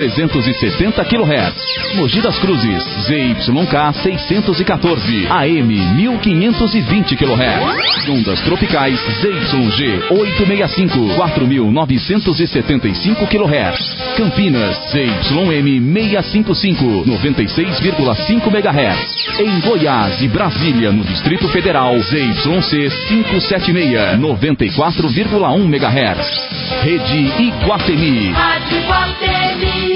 [0.00, 1.96] 370 kHz.
[1.96, 8.08] Mogi das Cruzes, ZYK 614, AM 1520 kHz.
[8.08, 13.96] Ondas tropicais, ZYG 865, 4975 kHz.
[14.16, 19.40] Campinas, ZYM 655, 96,5 MHz.
[19.40, 26.48] Em Goiás e Brasília, no Distrito Federal, ZYC 576, 94,1 MHz.
[26.84, 28.30] Rede Iguatemi.
[28.30, 29.87] Rádio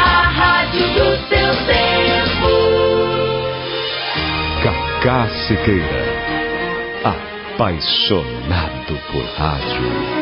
[0.00, 2.52] A rádio do seu tempo.
[4.62, 6.04] Cacá Siqueira,
[7.04, 10.21] apaixonado por rádio.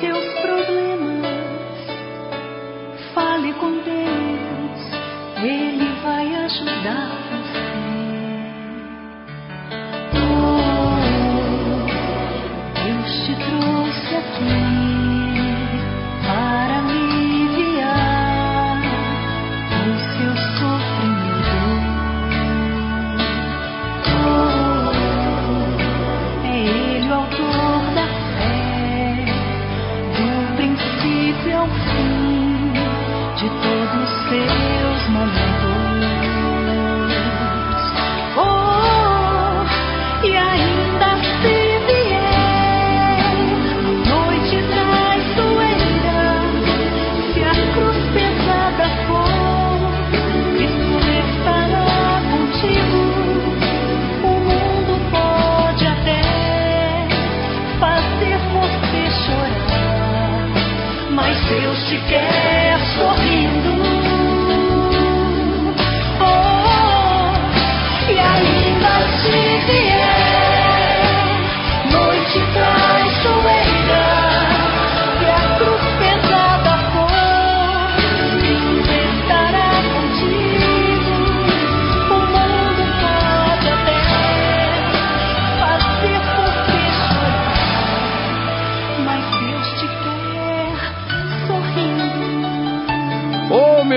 [0.00, 1.26] Seus problemas.
[3.14, 4.80] Fale com Deus,
[5.42, 7.35] Ele vai ajudar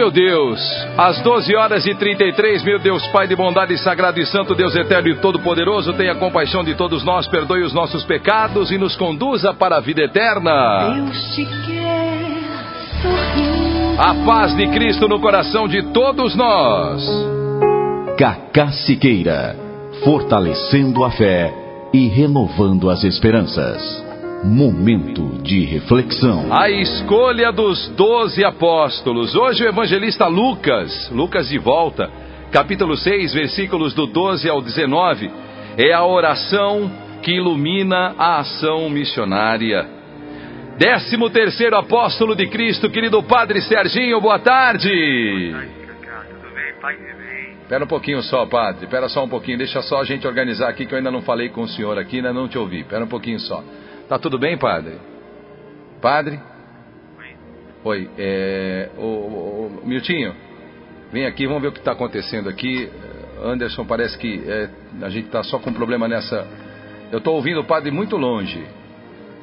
[0.10, 0.60] meu Deus!
[0.98, 5.10] Às 12 horas e 33, meu Deus, Pai de bondade, sagrado e santo, Deus eterno
[5.10, 9.78] e todo-poderoso, tenha compaixão de todos nós, perdoe os nossos pecados e nos conduza para
[9.78, 10.96] a vida eterna.
[10.96, 14.02] Deus te quer sorrindo.
[14.02, 17.04] A paz de Cristo no coração de todos nós.
[18.18, 19.56] Cacá Siqueira,
[20.04, 21.54] fortalecendo a fé
[21.94, 24.09] e renovando as esperanças.
[24.44, 26.48] Momento de reflexão.
[26.50, 29.36] A escolha dos doze apóstolos.
[29.36, 32.10] Hoje o evangelista Lucas, Lucas de volta,
[32.50, 35.30] capítulo 6, versículos do 12 ao 19,
[35.78, 36.90] é a oração
[37.22, 39.86] que ilumina a ação missionária.
[40.78, 44.90] Décimo terceiro apóstolo de Cristo, querido Padre Serginho, boa tarde.
[45.50, 46.96] Tudo bem, pai?
[46.96, 47.52] Tudo bem?
[47.62, 50.86] Espera um pouquinho só, Padre, espera só um pouquinho, deixa só a gente organizar aqui
[50.86, 52.80] que eu ainda não falei com o senhor aqui, ainda não te ouvi.
[52.80, 53.62] Espera um pouquinho só.
[54.10, 54.96] Tá tudo bem, Padre?
[56.02, 56.40] Padre?
[57.84, 58.90] Oi, é.
[58.98, 60.34] O, o, o Miltinho,
[61.12, 62.90] vem aqui, vamos ver o que está acontecendo aqui.
[63.44, 64.68] Anderson, parece que é,
[65.04, 66.48] a gente está só com problema nessa.
[67.12, 68.66] Eu estou ouvindo o padre muito longe.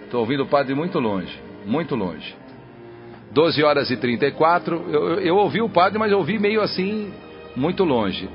[0.03, 1.41] Estou ouvindo o padre muito longe.
[1.65, 2.35] Muito longe.
[3.31, 4.85] 12 horas e 34.
[4.91, 7.15] Eu, eu, eu ouvi o padre, mas eu ouvi meio assim,
[7.55, 8.29] muito longe.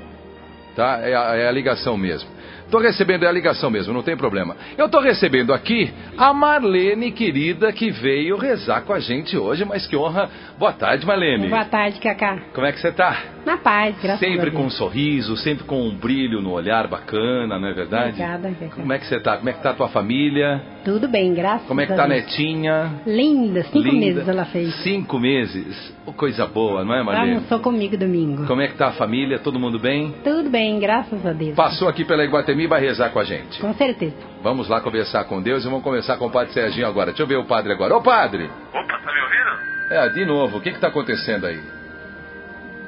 [0.74, 0.98] Tá?
[1.02, 2.30] É a, é a ligação mesmo.
[2.64, 4.56] Estou recebendo, é a ligação mesmo, não tem problema.
[4.78, 9.86] Eu estou recebendo aqui a Marlene, querida, que veio rezar com a gente hoje, mas
[9.86, 10.28] que honra.
[10.58, 11.48] Boa tarde, Marlene.
[11.48, 12.38] Boa tarde, Cacá.
[12.54, 13.24] Como é que você está?
[13.44, 14.54] Na paz, graças a Sempre Deus.
[14.54, 18.10] com um sorriso, sempre com um brilho no olhar bacana, não é verdade?
[18.22, 18.76] Obrigada, Cacá.
[18.76, 19.36] Como é que você está?
[19.36, 20.62] Como é que está a tua família?
[20.84, 22.20] Tudo bem, graças Como é que a está a Deus.
[22.24, 22.90] netinha?
[23.06, 23.92] Linda, cinco Linda.
[24.06, 24.74] meses ela fez.
[24.82, 25.92] Cinco meses.
[26.06, 27.34] Oh, coisa boa, não é, Marlene?
[27.36, 28.46] almoçou comigo domingo.
[28.46, 29.38] Como é que está a família?
[29.38, 30.14] Todo mundo bem?
[30.24, 31.54] Tudo bem, graças a Deus.
[31.54, 33.60] Passou aqui pela Iguatemi e vai rezar com a gente.
[33.60, 34.14] Com certeza.
[34.42, 37.06] Vamos lá conversar com Deus e vamos conversar com o Padre Serginho agora.
[37.06, 37.96] Deixa eu ver o Padre agora.
[37.96, 38.50] Ô Padre!
[38.72, 39.94] Opa, tá me ouvindo?
[39.94, 41.60] É, de novo, o que está acontecendo aí?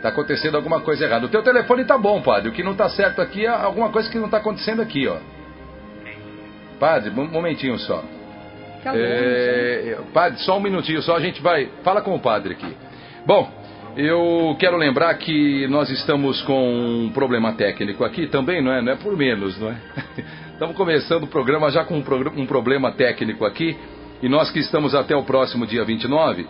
[0.04, 1.24] Está acontecendo alguma coisa errada.
[1.24, 2.50] O teu telefone está bom, padre.
[2.50, 5.16] O que não está certo aqui é alguma coisa que não está acontecendo aqui, ó.
[6.78, 8.04] Padre, um momentinho só.
[8.84, 11.70] É, padre, só um minutinho só, a gente vai.
[11.82, 12.76] Fala com o padre aqui.
[13.24, 13.50] Bom,
[13.96, 18.82] eu quero lembrar que nós estamos com um problema técnico aqui também, não é?
[18.82, 19.76] Não é por menos, não é?
[20.52, 23.76] Estamos começando o programa já com um, problema técnico aqui.
[24.22, 26.46] E nós que estamos até o próximo dia 29,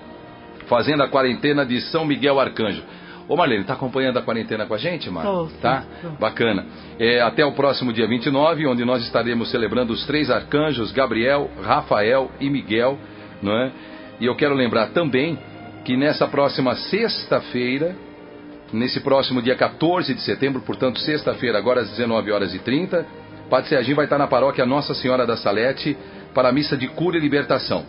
[0.68, 2.82] fazendo a quarentena de São Miguel Arcanjo.
[3.26, 5.50] Ô Marlene, está acompanhando a quarentena com a gente, Marlene?
[5.60, 5.84] Tá?
[6.20, 6.66] Bacana.
[6.98, 12.30] É, até o próximo dia 29, onde nós estaremos celebrando os três arcanjos, Gabriel, Rafael
[12.38, 12.98] e Miguel,
[13.42, 13.72] não é?
[14.20, 15.38] E eu quero lembrar também
[15.84, 17.94] que nessa próxima sexta-feira,
[18.72, 23.06] nesse próximo dia 14 de setembro, portanto, sexta-feira, agora às 19 horas e 30,
[23.50, 25.96] Padre Serginho vai estar na paróquia Nossa Senhora da Salete
[26.32, 27.84] para a missa de cura e libertação.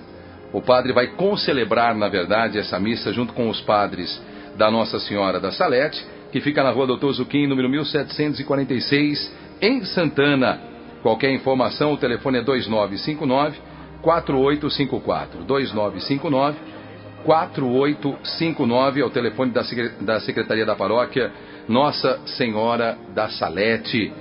[0.52, 4.22] O padre vai concelebrar, na verdade, essa missa junto com os padres
[4.56, 10.60] da Nossa Senhora da Salete, que fica na rua Doutor Zuquim, número 1746, em Santana.
[11.02, 13.58] Qualquer informação, o telefone é 2959
[14.02, 15.44] 4854.
[15.44, 16.75] 2959
[17.26, 21.32] 4859 é o telefone da Secretaria da Paróquia
[21.68, 24.14] Nossa Senhora da Salete.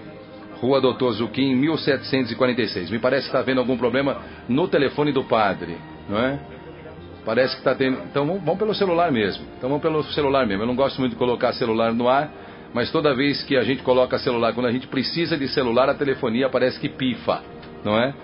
[0.54, 2.90] Rua Doutor Zuquim, 1746.
[2.90, 4.16] Me parece que está havendo algum problema
[4.48, 5.76] no telefone do padre,
[6.08, 6.40] não é?
[7.24, 7.98] Parece que está tendo.
[8.10, 9.44] Então vamos, vamos, pelo celular mesmo.
[9.58, 10.62] Então vamos pelo celular mesmo.
[10.62, 12.30] Eu não gosto muito de colocar celular no ar,
[12.72, 15.94] mas toda vez que a gente coloca celular, quando a gente precisa de celular, a
[15.94, 17.42] telefonia parece que pifa,
[17.84, 18.14] não é?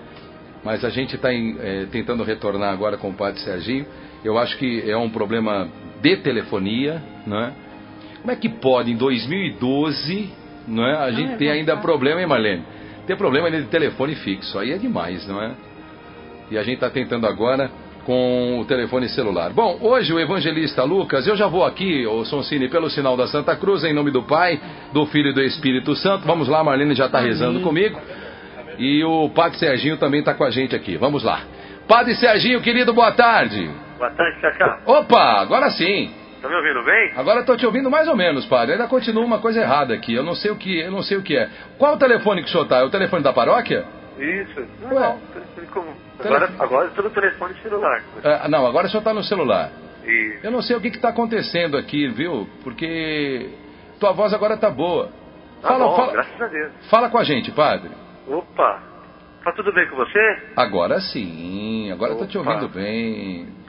[0.63, 3.85] Mas a gente está é, tentando retornar agora com o padre Serginho.
[4.23, 5.67] Eu acho que é um problema
[6.01, 7.51] de telefonia, não é?
[8.21, 10.93] Como é que pode em 2012 não é?
[10.93, 12.63] A ah, gente é tem ainda problema, hein, Marlene?
[13.05, 15.51] Tem problema ainda de telefone fixo, aí é demais, não é?
[16.49, 17.69] E a gente está tentando agora
[18.05, 19.51] com o telefone celular.
[19.51, 23.55] Bom, hoje o evangelista Lucas, eu já vou aqui, o Soncini, pelo sinal da Santa
[23.55, 24.59] Cruz, em nome do Pai,
[24.91, 26.25] do Filho e do Espírito Santo.
[26.25, 27.99] Vamos lá, Marlene já está rezando comigo.
[28.77, 30.97] E o Padre Serginho também está com a gente aqui.
[30.97, 31.41] Vamos lá.
[31.87, 33.69] Padre Serginho, querido, boa tarde.
[33.97, 34.79] Boa tarde, Cacá.
[34.85, 36.11] Opa, agora sim.
[36.41, 37.11] Tá me ouvindo bem?
[37.15, 38.73] Agora estou te ouvindo mais ou menos, padre.
[38.73, 40.13] Ainda continua uma coisa errada aqui.
[40.13, 41.47] Eu não sei o que, eu não sei o que é.
[41.77, 42.77] Qual o telefone que o senhor está?
[42.79, 43.85] É o telefone da paróquia?
[44.17, 44.65] Isso.
[44.81, 45.17] Não, Ué?
[45.57, 45.93] não, comum.
[46.19, 46.61] Agora, Telef...
[46.61, 48.03] agora estou no telefone celular.
[48.23, 49.71] É, não, agora o senhor está no celular.
[50.03, 50.39] Isso.
[50.43, 52.47] Eu não sei o que está acontecendo aqui, viu?
[52.63, 53.49] Porque
[53.99, 55.09] tua voz agora está boa.
[55.61, 56.71] Tá fala, bom, fala, graças a Deus.
[56.89, 57.91] Fala com a gente, padre.
[58.27, 58.79] Opa,
[59.43, 60.37] tá tudo bem com você?
[60.55, 63.47] Agora sim, agora estou te ouvindo bem.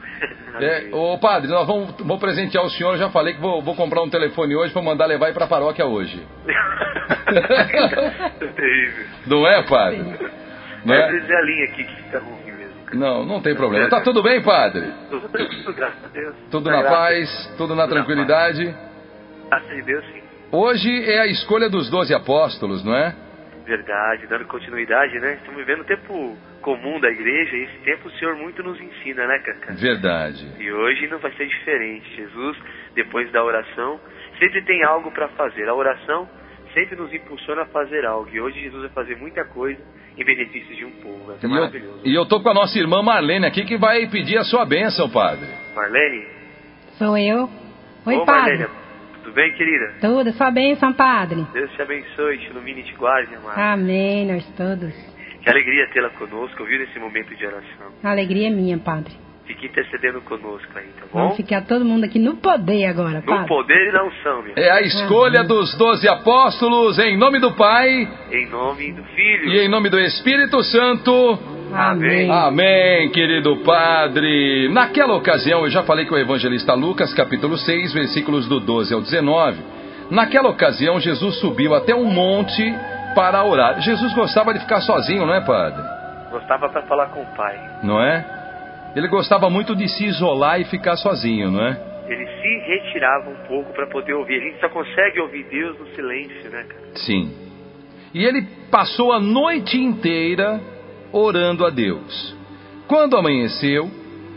[0.60, 2.96] É, ô padre, nós vamos, vamos presentear o senhor.
[2.96, 5.84] Já falei que vou, vou comprar um telefone hoje para mandar levar para a paróquia
[5.84, 6.24] hoje.
[9.26, 9.98] Não é, padre?
[10.84, 10.98] Não é?
[10.98, 12.42] É a linha aqui que fica ruim.
[12.94, 13.88] Não, não tem problema.
[13.88, 14.92] Tá tudo bem, padre?
[15.08, 16.34] Tudo, tudo graças a Deus.
[16.50, 18.74] Tudo na paz, tudo na tranquilidade.
[19.48, 20.22] Graças a Deus, sim.
[20.50, 23.14] Hoje é a escolha dos doze apóstolos, não é?
[23.64, 25.34] Verdade, dando continuidade, né?
[25.34, 29.26] Estamos vivendo o tempo comum da igreja e esse tempo o Senhor muito nos ensina,
[29.26, 29.74] né, Cacá?
[29.74, 30.46] Verdade.
[30.58, 32.14] E hoje não vai ser diferente.
[32.14, 32.56] Jesus,
[32.94, 34.00] depois da oração,
[34.38, 35.68] sempre tem algo para fazer.
[35.68, 36.28] A oração
[36.74, 38.28] sempre nos impulsiona a fazer algo.
[38.32, 39.80] E hoje Jesus vai fazer muita coisa
[40.16, 41.26] em benefício de um povo.
[41.26, 42.00] Vai ser e maravilhoso.
[42.04, 44.64] Eu, e eu tô com a nossa irmã Marlene aqui que vai pedir a sua
[44.64, 45.48] bênção, padre.
[45.74, 46.26] Marlene?
[46.98, 47.48] Sou eu.
[48.06, 48.58] Oi, Ô, padre.
[48.58, 48.81] Marlene,
[49.22, 49.94] tudo bem, querida?
[50.00, 51.46] Tudo, sua bênção, padre.
[51.52, 53.58] Deus te abençoe, te ilumine e te guarde, amado.
[53.58, 54.92] Amém, nós todos.
[55.42, 57.92] Que alegria tê-la conosco, viu, nesse momento de oração.
[58.02, 59.12] A alegria é minha, padre.
[59.46, 61.18] Fique intercedendo conosco aí, tá bom?
[61.18, 63.40] Vamos ficar todo mundo aqui no poder agora, no padre.
[63.42, 64.52] No poder e na unção, meu.
[64.56, 68.08] É a escolha dos doze apóstolos, em nome do Pai.
[68.30, 69.48] Em nome do Filho.
[69.48, 71.61] E em nome do Espírito Santo.
[71.74, 72.30] Amém.
[72.30, 74.68] Amém, querido Padre.
[74.70, 79.00] Naquela ocasião, eu já falei com o evangelista Lucas, capítulo 6, versículos do 12 ao
[79.00, 79.58] 19.
[80.10, 82.62] Naquela ocasião, Jesus subiu até um monte
[83.14, 83.80] para orar.
[83.80, 85.82] Jesus gostava de ficar sozinho, não é, Padre?
[86.30, 87.58] Gostava para falar com o Pai.
[87.82, 88.24] Não é?
[88.94, 91.80] Ele gostava muito de se isolar e ficar sozinho, não é?
[92.06, 94.42] Ele se retirava um pouco para poder ouvir.
[94.42, 96.82] A gente só consegue ouvir Deus no silêncio, né, cara?
[96.96, 97.32] Sim.
[98.12, 100.60] E ele passou a noite inteira
[101.12, 102.34] orando a Deus.
[102.88, 103.90] Quando amanheceu,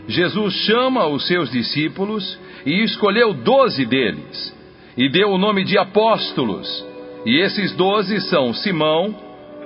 [0.08, 4.54] Jesus chama os seus discípulos e escolheu doze deles,
[4.96, 6.84] e deu o nome de apóstolos.
[7.24, 9.14] E esses doze são Simão,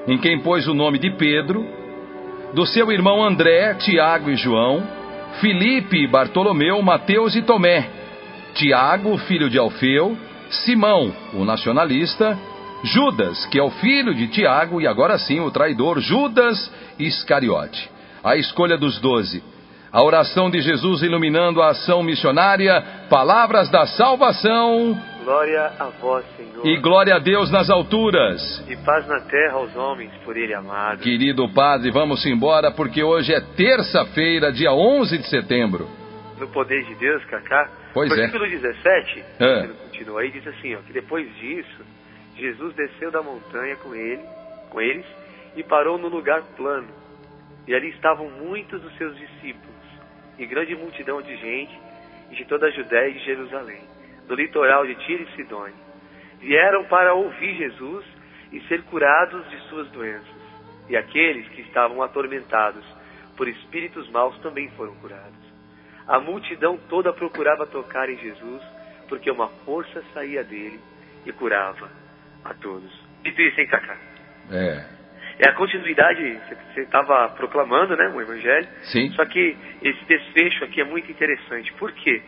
[0.09, 1.65] em quem pôs o nome de Pedro,
[2.55, 4.83] do seu irmão André, Tiago e João,
[5.41, 7.89] Filipe, Bartolomeu, Mateus e Tomé,
[8.55, 10.17] Tiago, filho de Alfeu,
[10.51, 12.37] Simão, o nacionalista,
[12.83, 17.91] Judas, que é o filho de Tiago, e agora sim o traidor Judas Iscariote.
[18.23, 19.43] A escolha dos doze.
[19.93, 26.65] A oração de Jesus iluminando a ação missionária, palavras da salvação Glória a vós, Senhor.
[26.67, 28.65] e glória a Deus nas alturas.
[28.69, 31.01] E paz na terra aos homens por ele amado.
[31.01, 35.89] Querido Padre, vamos embora porque hoje é terça-feira, dia 11 de setembro.
[36.39, 37.69] No poder de Deus, Cacá.
[37.93, 38.15] Pois é.
[38.15, 39.69] Versículo 17, É.
[39.91, 41.83] continua aí, diz assim, ó, que depois disso,
[42.41, 44.23] Jesus desceu da montanha com ele,
[44.71, 45.05] com eles,
[45.55, 46.89] e parou no lugar plano.
[47.69, 49.77] E ali estavam muitos dos seus discípulos,
[50.39, 51.79] e grande multidão de gente,
[52.31, 53.83] de toda a Judéia e de Jerusalém,
[54.27, 55.91] do litoral de Tiro e Sidônia.
[56.41, 58.07] Vieram para ouvir Jesus
[58.51, 60.41] e ser curados de suas doenças.
[60.89, 62.85] E aqueles que estavam atormentados
[63.37, 65.51] por espíritos maus também foram curados.
[66.09, 68.63] A multidão toda procurava tocar em Jesus,
[69.09, 70.81] porque uma força saía dele
[71.27, 72.00] e curava
[72.45, 72.91] a todos.
[73.23, 73.97] Dito isso, hein, Cacá?
[74.51, 74.85] É,
[75.39, 76.39] É a continuidade,
[76.75, 78.69] você estava proclamando, né, o Evangelho.
[78.85, 81.73] sim, Só que esse desfecho aqui é muito interessante.
[81.75, 82.23] Por quê?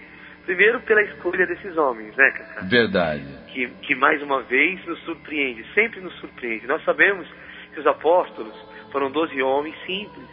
[0.46, 2.60] Primeiro, pela escolha desses homens, né, Cacá?
[2.62, 3.24] verdade.
[3.48, 6.66] que, que mais uma vez nos surpreende, sempre nos surpreende.
[6.66, 7.26] Nós sabemos
[7.72, 8.54] que os apóstolos
[8.90, 10.28] foram doze homens simples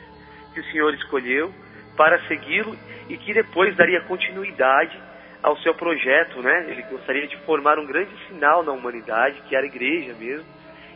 [0.53, 1.53] que o Senhor escolheu
[1.95, 2.75] para segui-lo
[3.09, 4.97] e que depois daria continuidade
[5.41, 6.65] ao seu projeto, né?
[6.69, 10.45] Ele gostaria de formar um grande sinal na humanidade, que era a igreja mesmo.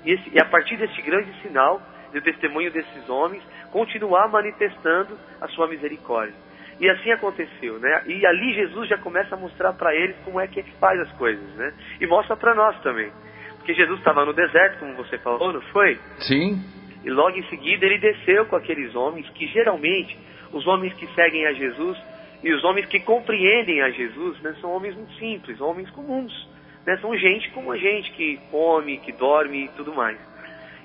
[0.06, 1.82] E, esse- e a partir desse grande sinal,
[2.12, 6.36] do testemunho desses homens, continuar manifestando a sua misericórdia.
[6.80, 8.04] E assim aconteceu, né?
[8.08, 11.12] E ali Jesus já começa a mostrar para eles como é que que faz as
[11.14, 11.74] coisas, né?
[12.02, 13.12] E mostra para nós também.
[13.58, 15.98] Porque Jesus estava no deserto, como você falou, não foi?
[16.20, 16.62] Sim,
[17.06, 20.18] E logo em seguida ele desceu com aqueles homens que geralmente,
[20.52, 21.98] os homens que seguem a Jesus
[22.44, 26.50] e os homens que compreendem a Jesus, né, são homens muito simples, homens comuns.
[26.86, 30.18] Né, são gente como a gente, que come, que dorme e tudo mais.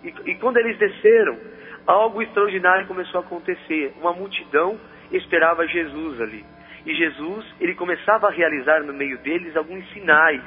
[0.04, 1.36] E, e quando eles desceram,
[1.84, 3.92] algo extraordinário começou a acontecer.
[4.00, 4.78] Uma multidão
[5.10, 6.44] esperava Jesus ali.
[6.86, 10.42] E Jesus, ele começava a realizar no meio deles alguns sinais,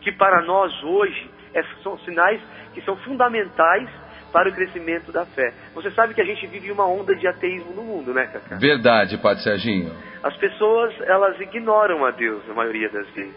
[0.00, 2.40] que para nós hoje é- são sinais
[2.72, 3.88] que são fundamentais
[4.32, 5.52] para o crescimento da fé.
[5.74, 8.56] Você sabe que a gente vive uma onda de ateísmo no mundo, né, Cacá?
[8.56, 9.92] verdade, Padre Serginho.
[10.22, 13.34] As pessoas, elas ignoram a Deus, a maioria das vezes.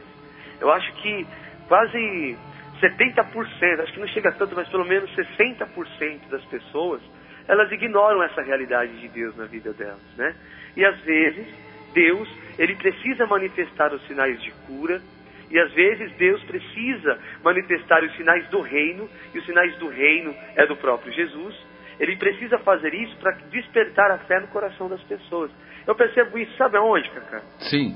[0.60, 1.26] Eu acho que
[1.68, 2.38] quase
[2.82, 7.02] 70%, acho que não chega tanto, mas pelo menos 60% das pessoas,
[7.48, 10.36] elas ignoram essa realidade de Deus na vida delas, né?
[10.76, 11.48] E às vezes,
[11.94, 15.02] Deus, ele precisa manifestar os sinais de cura,
[15.51, 20.34] e às vezes Deus precisa manifestar os sinais do reino, e os sinais do reino
[20.55, 21.55] é do próprio Jesus.
[22.00, 25.51] Ele precisa fazer isso para despertar a fé no coração das pessoas.
[25.86, 27.41] Eu percebo isso, sabe aonde, Cacá?
[27.60, 27.96] Sim,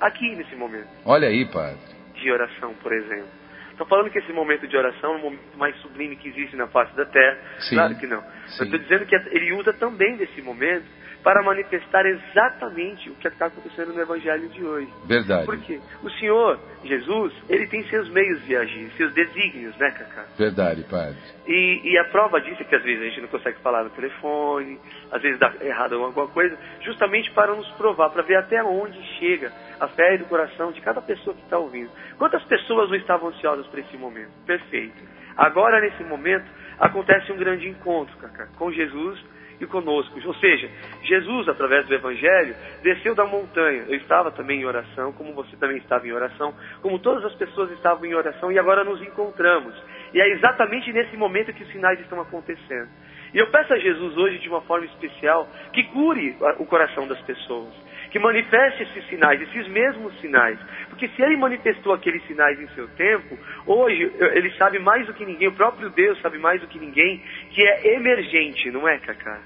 [0.00, 1.78] Aqui nesse momento olha aí, Padre.
[2.14, 3.28] de oração, por exemplo.
[3.70, 6.68] Estou falando que esse momento de oração é o momento mais sublime que existe na
[6.68, 7.38] face da terra.
[7.58, 7.74] Sim.
[7.74, 8.22] Claro que não.
[8.46, 8.64] Sim.
[8.64, 10.84] estou dizendo que ele usa também desse momento
[11.24, 14.92] para manifestar exatamente o que está acontecendo no Evangelho de hoje.
[15.06, 15.80] Verdade, Por quê?
[16.02, 20.26] O Senhor, Jesus, ele tem seus meios de agir, seus desígnios, né, Cacá?
[20.36, 21.16] verdade, Padre.
[21.46, 23.90] E, e a prova disso é que às vezes a gente não consegue falar no
[23.90, 24.78] telefone,
[25.10, 29.50] às vezes dá errado alguma coisa, justamente para nos provar, para ver até onde chega
[29.80, 31.90] a fé do coração de cada pessoa que está ouvindo.
[32.18, 34.30] Quantas pessoas não estavam ansiosas para esse momento?
[34.46, 35.02] Perfeito.
[35.38, 36.44] Agora, nesse momento,
[36.78, 39.24] acontece um grande encontro, Cacá, com Jesus
[39.60, 40.18] e conosco.
[40.24, 40.70] Ou seja,
[41.02, 43.84] Jesus, através do Evangelho, desceu da montanha.
[43.88, 47.70] Eu estava também em oração, como você também estava em oração, como todas as pessoas
[47.72, 49.74] estavam em oração, e agora nos encontramos.
[50.12, 52.88] E é exatamente nesse momento que os sinais estão acontecendo.
[53.34, 57.20] E eu peço a Jesus hoje, de uma forma especial, que cure o coração das
[57.22, 57.74] pessoas,
[58.14, 60.56] que manifeste esses sinais, esses mesmos sinais.
[60.88, 65.26] Porque se ele manifestou aqueles sinais em seu tempo, hoje ele sabe mais do que
[65.26, 69.40] ninguém, o próprio Deus sabe mais do que ninguém, que é emergente, não é, Cacá?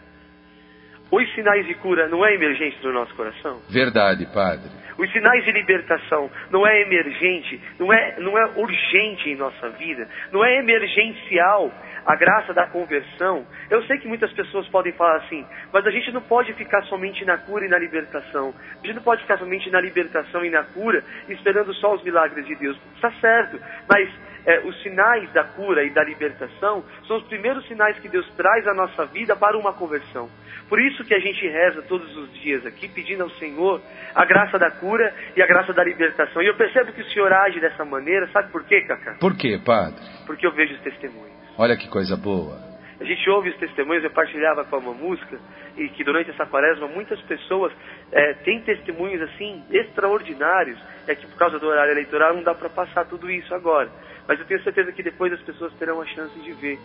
[1.10, 3.58] Os sinais de cura não é emergente no nosso coração?
[3.70, 4.68] Verdade, Padre.
[4.98, 10.06] Os sinais de libertação não é emergente, não é, não é urgente em nossa vida,
[10.30, 11.72] não é emergencial
[12.08, 13.46] a graça da conversão.
[13.68, 17.22] Eu sei que muitas pessoas podem falar assim, mas a gente não pode ficar somente
[17.26, 18.54] na cura e na libertação.
[18.82, 22.46] A gente não pode ficar somente na libertação e na cura, esperando só os milagres
[22.46, 22.80] de Deus.
[22.94, 24.08] Está certo, mas
[24.46, 28.66] é, os sinais da cura e da libertação são os primeiros sinais que Deus traz
[28.66, 30.30] à nossa vida para uma conversão.
[30.66, 33.82] Por isso que a gente reza todos os dias aqui, pedindo ao Senhor
[34.14, 36.40] a graça da cura e a graça da libertação.
[36.40, 39.16] E eu percebo que o Senhor age dessa maneira, sabe por quê, Cacá?
[39.20, 40.00] Por quê, Padre?
[40.26, 41.47] Porque eu vejo os testemunhos.
[41.58, 42.56] Olha que coisa boa.
[43.00, 45.40] A gente ouve os testemunhos, eu partilhava com uma música,
[45.76, 47.72] e que durante essa quaresma muitas pessoas
[48.12, 50.78] é, têm testemunhos assim extraordinários.
[51.08, 53.90] É que por causa do horário eleitoral não dá para passar tudo isso agora.
[54.28, 56.78] Mas eu tenho certeza que depois as pessoas terão a chance de ver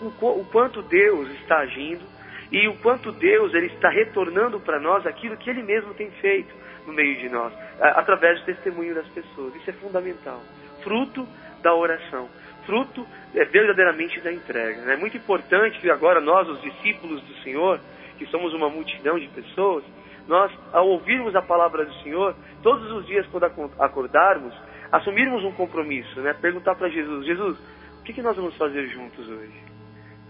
[0.00, 2.04] o, o quanto Deus está agindo
[2.52, 6.54] e o quanto Deus ele está retornando para nós aquilo que Ele mesmo tem feito
[6.86, 9.54] no meio de nós, através do testemunho das pessoas.
[9.56, 10.40] Isso é fundamental.
[10.82, 11.26] Fruto
[11.62, 12.28] da oração,
[12.66, 14.92] fruto é, verdadeiramente da entrega.
[14.92, 17.80] É muito importante que agora nós, os discípulos do Senhor,
[18.18, 19.84] que somos uma multidão de pessoas,
[20.26, 23.44] nós, ao ouvirmos a palavra do Senhor, todos os dias quando
[23.78, 24.54] acordarmos,
[24.92, 26.34] assumirmos um compromisso, né?
[26.34, 27.58] Perguntar para Jesus, Jesus,
[28.00, 29.70] o que, que nós vamos fazer juntos hoje?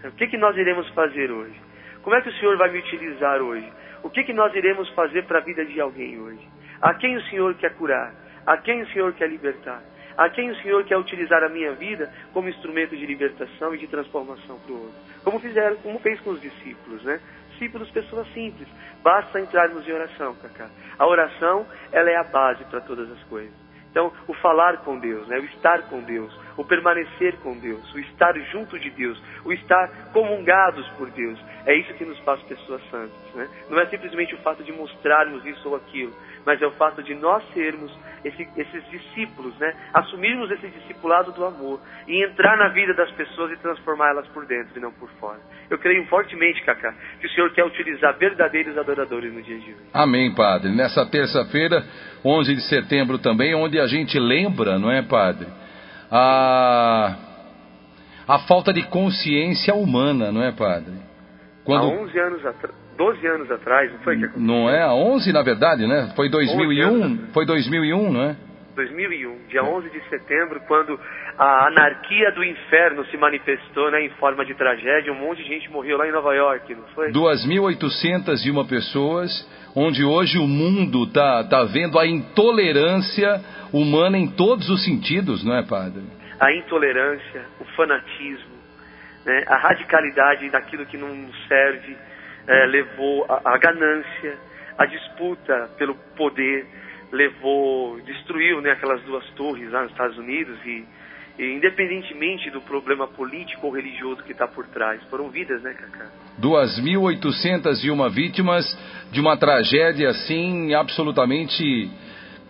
[0.03, 1.55] O que, que nós iremos fazer hoje?
[2.01, 3.71] Como é que o Senhor vai me utilizar hoje?
[4.03, 6.47] O que, que nós iremos fazer para a vida de alguém hoje?
[6.81, 8.13] A quem o Senhor quer curar?
[8.45, 9.83] A quem o Senhor quer libertar?
[10.21, 13.87] A quem o Senhor quer utilizar a minha vida como instrumento de libertação e de
[13.87, 14.95] transformação para o outro?
[15.23, 17.19] Como fizeram, como fez com os discípulos, né?
[17.49, 18.67] Discípulos, pessoas simples.
[19.01, 20.69] Basta entrarmos em oração, Cacá.
[20.99, 23.51] A oração, ela é a base para todas as coisas.
[23.89, 25.37] Então, o falar com Deus, né?
[25.39, 29.89] o estar com Deus, o permanecer com Deus, o estar junto de Deus, o estar
[30.13, 33.35] comungados por Deus, é isso que nos faz pessoas santas.
[33.35, 33.49] Né?
[33.69, 36.13] Não é simplesmente o fato de mostrarmos isso ou aquilo,
[36.45, 37.91] mas é o fato de nós sermos
[38.23, 39.73] esse, esses discípulos, né?
[39.93, 44.77] assumirmos esse discipulado do amor e entrar na vida das pessoas e transformá-las por dentro
[44.77, 45.39] e não por fora.
[45.69, 49.89] Eu creio fortemente, Cacá, que o Senhor quer utilizar verdadeiros adoradores no dia de hoje.
[49.93, 50.71] Amém, Padre.
[50.71, 51.83] Nessa terça-feira
[52.23, 55.47] 11 de setembro também, onde a gente lembra, não é, padre?
[56.11, 57.15] A,
[58.27, 60.93] a falta de consciência humana, não é, padre?
[61.63, 61.85] Quando...
[61.85, 64.47] Há 11 anos atrás, 12 anos atrás, não foi que aconteceu?
[64.47, 64.83] Não é?
[64.83, 66.13] Há 11, na verdade, né?
[66.15, 68.35] Foi 2001, foi 2001, não é?
[68.75, 70.99] 2001, dia 11 de setembro, quando
[71.35, 75.69] a anarquia do inferno se manifestou né, em forma de tragédia, um monte de gente
[75.71, 77.11] morreu lá em Nova York, não foi?
[77.11, 83.41] 2.801 pessoas onde hoje o mundo está tá vendo a intolerância
[83.73, 86.03] humana em todos os sentidos, não é, padre?
[86.39, 88.55] A intolerância, o fanatismo,
[89.25, 91.09] né, a radicalidade daquilo que não
[91.47, 91.97] serve
[92.47, 94.37] é, levou a, a ganância,
[94.77, 96.65] a disputa pelo poder,
[97.11, 100.85] levou, destruiu né, aquelas duas torres lá nos Estados Unidos e
[101.39, 105.01] e independentemente do problema político ou religioso que está por trás.
[105.09, 106.05] Foram vidas, né, Cacá?
[106.39, 108.77] 2.801 vítimas
[109.11, 111.89] de uma tragédia assim absolutamente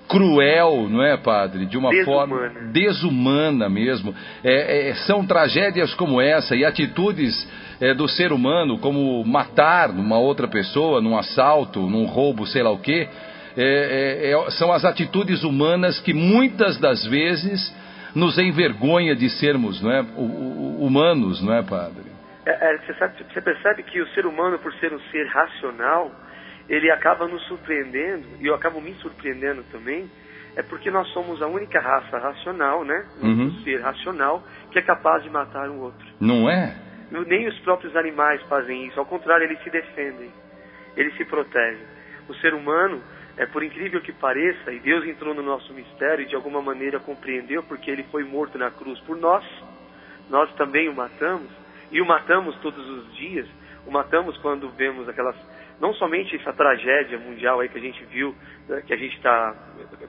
[0.08, 1.66] cruel, não é, padre?
[1.66, 2.28] De uma desumana.
[2.28, 4.14] forma desumana mesmo.
[4.44, 7.48] É, é, são tragédias como essa e atitudes
[7.82, 12.70] é, do ser humano, como matar uma outra pessoa num assalto, num roubo, sei lá
[12.70, 13.10] o quê.
[13.58, 17.76] É, é, é, são as atitudes humanas que muitas das vezes
[18.16, 20.02] nos envergonha de sermos não é,
[20.80, 22.04] humanos, não é, padre?
[22.46, 26.12] É, é, você, sabe, você percebe que o ser humano, por ser um ser racional,
[26.70, 30.10] ele acaba nos surpreendendo, e eu acabo me surpreendendo também,
[30.56, 33.06] é porque nós somos a única raça racional, né?
[33.22, 33.52] Um uhum.
[33.64, 36.06] ser racional que é capaz de matar um outro.
[36.20, 36.76] Não é?
[37.12, 40.32] Nem os próprios animais fazem isso, ao contrário, eles se defendem,
[40.96, 41.86] eles se protegem.
[42.30, 43.04] O ser humano,
[43.38, 47.00] é por incrível que pareça, e Deus entrou no nosso mistério e de alguma maneira
[47.00, 49.44] compreendeu porque ele foi morto na cruz por nós.
[50.30, 51.50] Nós também o matamos
[51.92, 53.48] e o matamos todos os dias.
[53.86, 55.36] O matamos quando vemos aquelas
[55.82, 58.36] não somente essa tragédia mundial aí que a gente viu,
[58.70, 59.56] né, que a gente está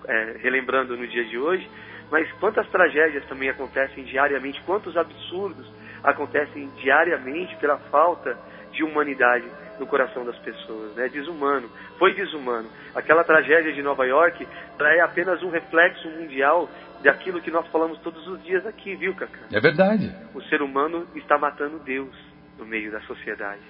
[0.07, 1.67] é, relembrando no dia de hoje,
[2.11, 5.67] mas quantas tragédias também acontecem diariamente, quantos absurdos
[6.03, 8.37] acontecem diariamente pela falta
[8.73, 9.47] de humanidade
[9.79, 11.09] no coração das pessoas, né?
[11.09, 12.69] Desumano, foi desumano.
[12.95, 14.47] Aquela tragédia de Nova York
[14.81, 16.69] é apenas um reflexo mundial
[17.03, 19.41] daquilo que nós falamos todos os dias aqui, viu, Cacá?
[19.53, 20.15] É verdade.
[20.35, 22.15] O ser humano está matando Deus
[22.59, 23.61] no meio da sociedade.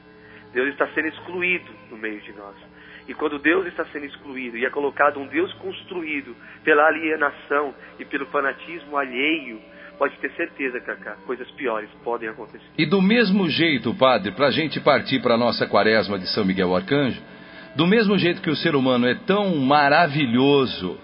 [0.53, 2.55] Deus está sendo excluído no meio de nós.
[3.09, 8.05] E quando Deus está sendo excluído e é colocado um Deus construído pela alienação e
[8.05, 9.61] pelo fanatismo alheio,
[10.03, 12.65] pode ter certeza, Cacá, coisas piores podem acontecer.
[12.77, 16.45] E do mesmo jeito, padre, para a gente partir para a nossa quaresma de São
[16.45, 17.23] Miguel Arcanjo,
[17.77, 20.99] do mesmo jeito que o ser humano é tão maravilhoso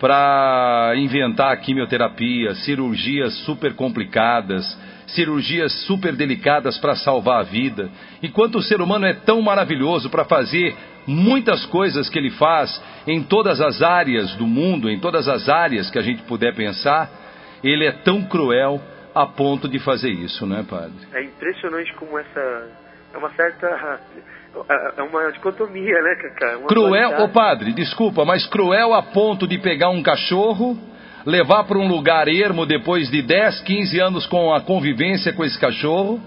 [0.00, 7.88] para inventar quimioterapia, cirurgias super complicadas, cirurgias super delicadas para salvar a vida,
[8.20, 10.74] enquanto o ser humano é tão maravilhoso para fazer
[11.06, 15.88] muitas coisas que ele faz em todas as áreas do mundo, em todas as áreas
[15.92, 17.24] que a gente puder pensar,
[17.68, 18.80] ele é tão cruel
[19.14, 20.92] a ponto de fazer isso, não é, padre?
[21.12, 22.68] É impressionante como essa
[23.14, 24.00] é uma certa
[24.96, 26.58] é uma dicotomia, né, Cacá?
[26.58, 30.78] Uma cruel, ô oh, padre, desculpa, mas cruel a ponto de pegar um cachorro,
[31.24, 35.58] levar para um lugar ermo depois de 10, 15 anos com a convivência com esse
[35.58, 36.20] cachorro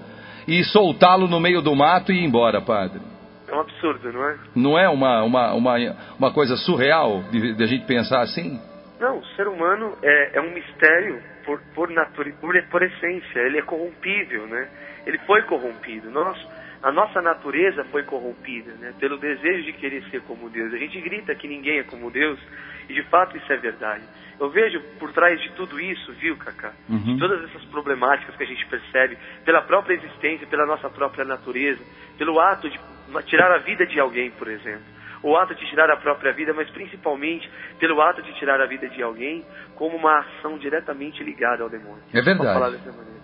[0.47, 3.02] e soltá-lo no meio do mato e ir embora, padre.
[3.47, 4.38] É um absurdo, não é?
[4.56, 5.75] Não é uma, uma, uma,
[6.17, 8.60] uma coisa surreal de, de a gente pensar assim?
[8.99, 11.19] Não, o ser humano é, é um mistério
[11.50, 14.70] por, por, natura, por, por essência, ele é corrompível, né?
[15.08, 16.12] Ele foi corrompido.
[16.12, 16.38] Nós,
[16.84, 18.94] A nossa natureza foi corrompida, né?
[19.00, 20.72] Pelo desejo de querer ser como Deus.
[20.72, 22.40] A gente grita que ninguém é como Deus,
[22.88, 24.04] e de fato isso é verdade.
[24.40, 26.72] Eu vejo por trás de tudo isso, viu, Cacá?
[26.88, 27.00] Uhum.
[27.00, 31.84] De todas essas problemáticas que a gente percebe, pela própria existência, pela nossa própria natureza,
[32.18, 32.80] pelo ato de
[33.26, 34.99] tirar a vida de alguém, por exemplo.
[35.22, 38.88] O ato de tirar a própria vida, mas principalmente pelo ato de tirar a vida
[38.88, 39.44] de alguém
[39.76, 42.02] como uma ação diretamente ligada ao demônio.
[42.14, 42.80] É verdade.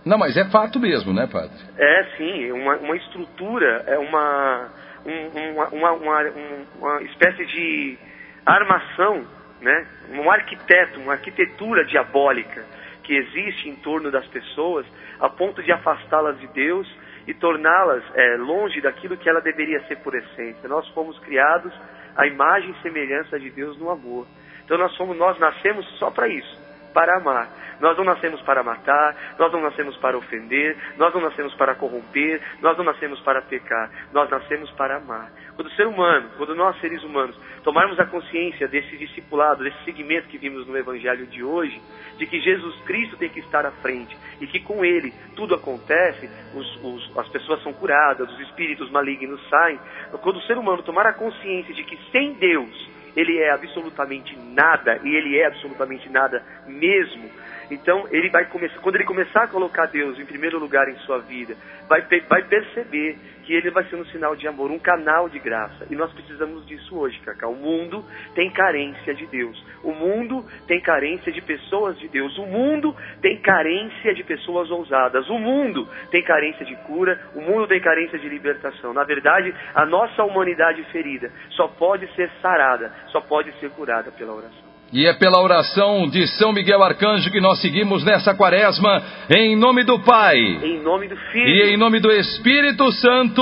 [0.06, 1.56] Não, mas é fato mesmo, né, padre?
[1.78, 4.70] É, sim, uma, uma estrutura, é uma,
[5.06, 7.98] um- uma, uma, uma, um- uma espécie de
[8.46, 9.26] armação,
[9.62, 9.88] né?
[10.12, 12.64] um arquiteto, uma arquitetura diabólica
[13.04, 14.86] que existe em torno das pessoas
[15.20, 16.88] a ponto de afastá-las de Deus
[17.28, 20.70] e torná-las é, longe daquilo que ela deveria ser por essência.
[20.70, 21.74] Nós fomos criados
[22.16, 24.28] à imagem e semelhança de Deus no amor.
[24.64, 26.65] Então nós somos, nós nascemos só para isso,
[26.96, 27.50] para amar.
[27.82, 32.42] Nós não nascemos para matar, nós não nascemos para ofender, nós não nascemos para corromper,
[32.62, 35.30] nós não nascemos para pecar, nós nascemos para amar.
[35.56, 40.30] Quando o ser humano, quando nós seres humanos tomarmos a consciência desse discipulado, desse segmento
[40.30, 41.82] que vimos no Evangelho de hoje,
[42.18, 46.30] de que Jesus Cristo tem que estar à frente e que com Ele tudo acontece,
[46.54, 49.78] os- os- as pessoas são curadas, os espíritos malignos saem.
[50.22, 55.00] Quando o ser humano tomar a consciência de que sem Deus ele é absolutamente nada
[55.04, 57.30] e ele é absolutamente nada mesmo.
[57.70, 61.20] Então ele vai começar, quando ele começar a colocar Deus em primeiro lugar em sua
[61.20, 61.56] vida,
[61.88, 65.86] vai, vai perceber que ele vai ser um sinal de amor, um canal de graça.
[65.90, 67.48] E nós precisamos disso hoje, Cacá.
[67.48, 69.64] O mundo tem carência de Deus.
[69.84, 72.36] O mundo tem carência de pessoas de Deus.
[72.38, 75.30] O mundo tem carência de pessoas ousadas.
[75.30, 77.20] O mundo tem carência de cura.
[77.36, 78.94] O mundo tem carência de libertação.
[78.94, 84.34] Na verdade, a nossa humanidade ferida só pode ser sarada, só pode ser curada pela
[84.34, 84.65] oração.
[84.94, 89.02] E é pela oração de São Miguel Arcanjo que nós seguimos nessa quaresma,
[89.36, 91.48] em nome do Pai Em nome do Filho.
[91.48, 93.42] e em nome do Espírito Santo.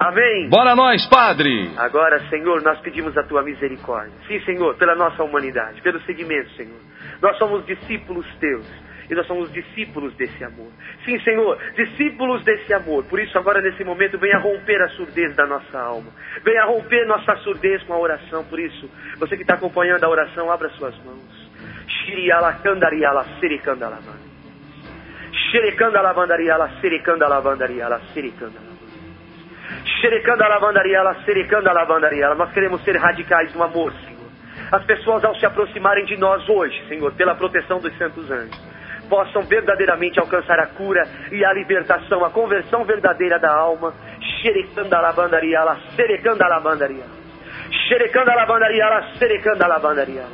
[0.00, 0.48] Amém.
[0.48, 1.70] Bora nós, Padre!
[1.76, 4.12] Agora, Senhor, nós pedimos a tua misericórdia.
[4.26, 6.80] Sim, Senhor, pela nossa humanidade, pelo segmento, Senhor.
[7.20, 8.66] Nós somos discípulos teus.
[9.10, 10.70] E nós somos discípulos desse amor.
[11.04, 13.04] Sim, Senhor, discípulos desse amor.
[13.04, 16.10] Por isso, agora nesse momento, venha romper a surdez da nossa alma.
[16.44, 18.44] Venha romper nossa surdez com a oração.
[18.44, 18.88] Por isso,
[19.18, 21.50] você que está acompanhando a oração, abra suas mãos.
[21.86, 24.16] Shirialakandariala, serikandalama.
[25.50, 28.72] Xerecandalabandariala, serikandalabandariala, serikandalama.
[30.00, 32.24] Xerecando a lavandaria, ela xerecando a lavandaria.
[32.24, 32.34] ela.
[32.34, 34.20] Nós queremos ser radicais no amor, Senhor.
[34.70, 38.60] As pessoas, ao se aproximarem de nós hoje, Senhor, pela proteção dos santos anjos,
[39.12, 43.92] possam verdadeiramente alcançar a cura e a libertação, a conversão verdadeira da alma.
[44.40, 47.04] Xerecando a lavandaria, ela xerecando a lavandaria.
[47.88, 50.24] Xerecando a lavandaria, ela xerecando a lavandaria.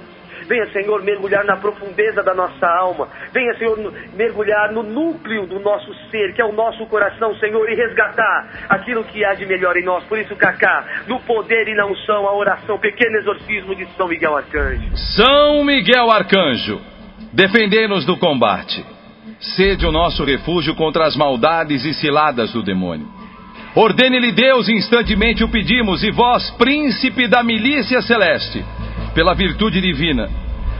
[0.47, 3.09] Venha, Senhor, mergulhar na profundeza da nossa alma.
[3.33, 3.77] Venha, Senhor,
[4.15, 9.03] mergulhar no núcleo do nosso ser, que é o nosso coração, Senhor, e resgatar aquilo
[9.03, 10.05] que há de melhor em nós.
[10.05, 14.37] Por isso, Cacá, no poder e na unção, a oração, pequeno exorcismo de São Miguel
[14.37, 14.97] Arcanjo.
[15.17, 16.81] São Miguel Arcanjo,
[17.33, 18.85] defendei-nos do combate.
[19.41, 23.09] Sede o nosso refúgio contra as maldades e ciladas do demônio.
[23.75, 28.65] Ordene-lhe Deus, instantemente o pedimos, e vós, príncipe da milícia celeste,
[29.15, 30.29] pela virtude divina,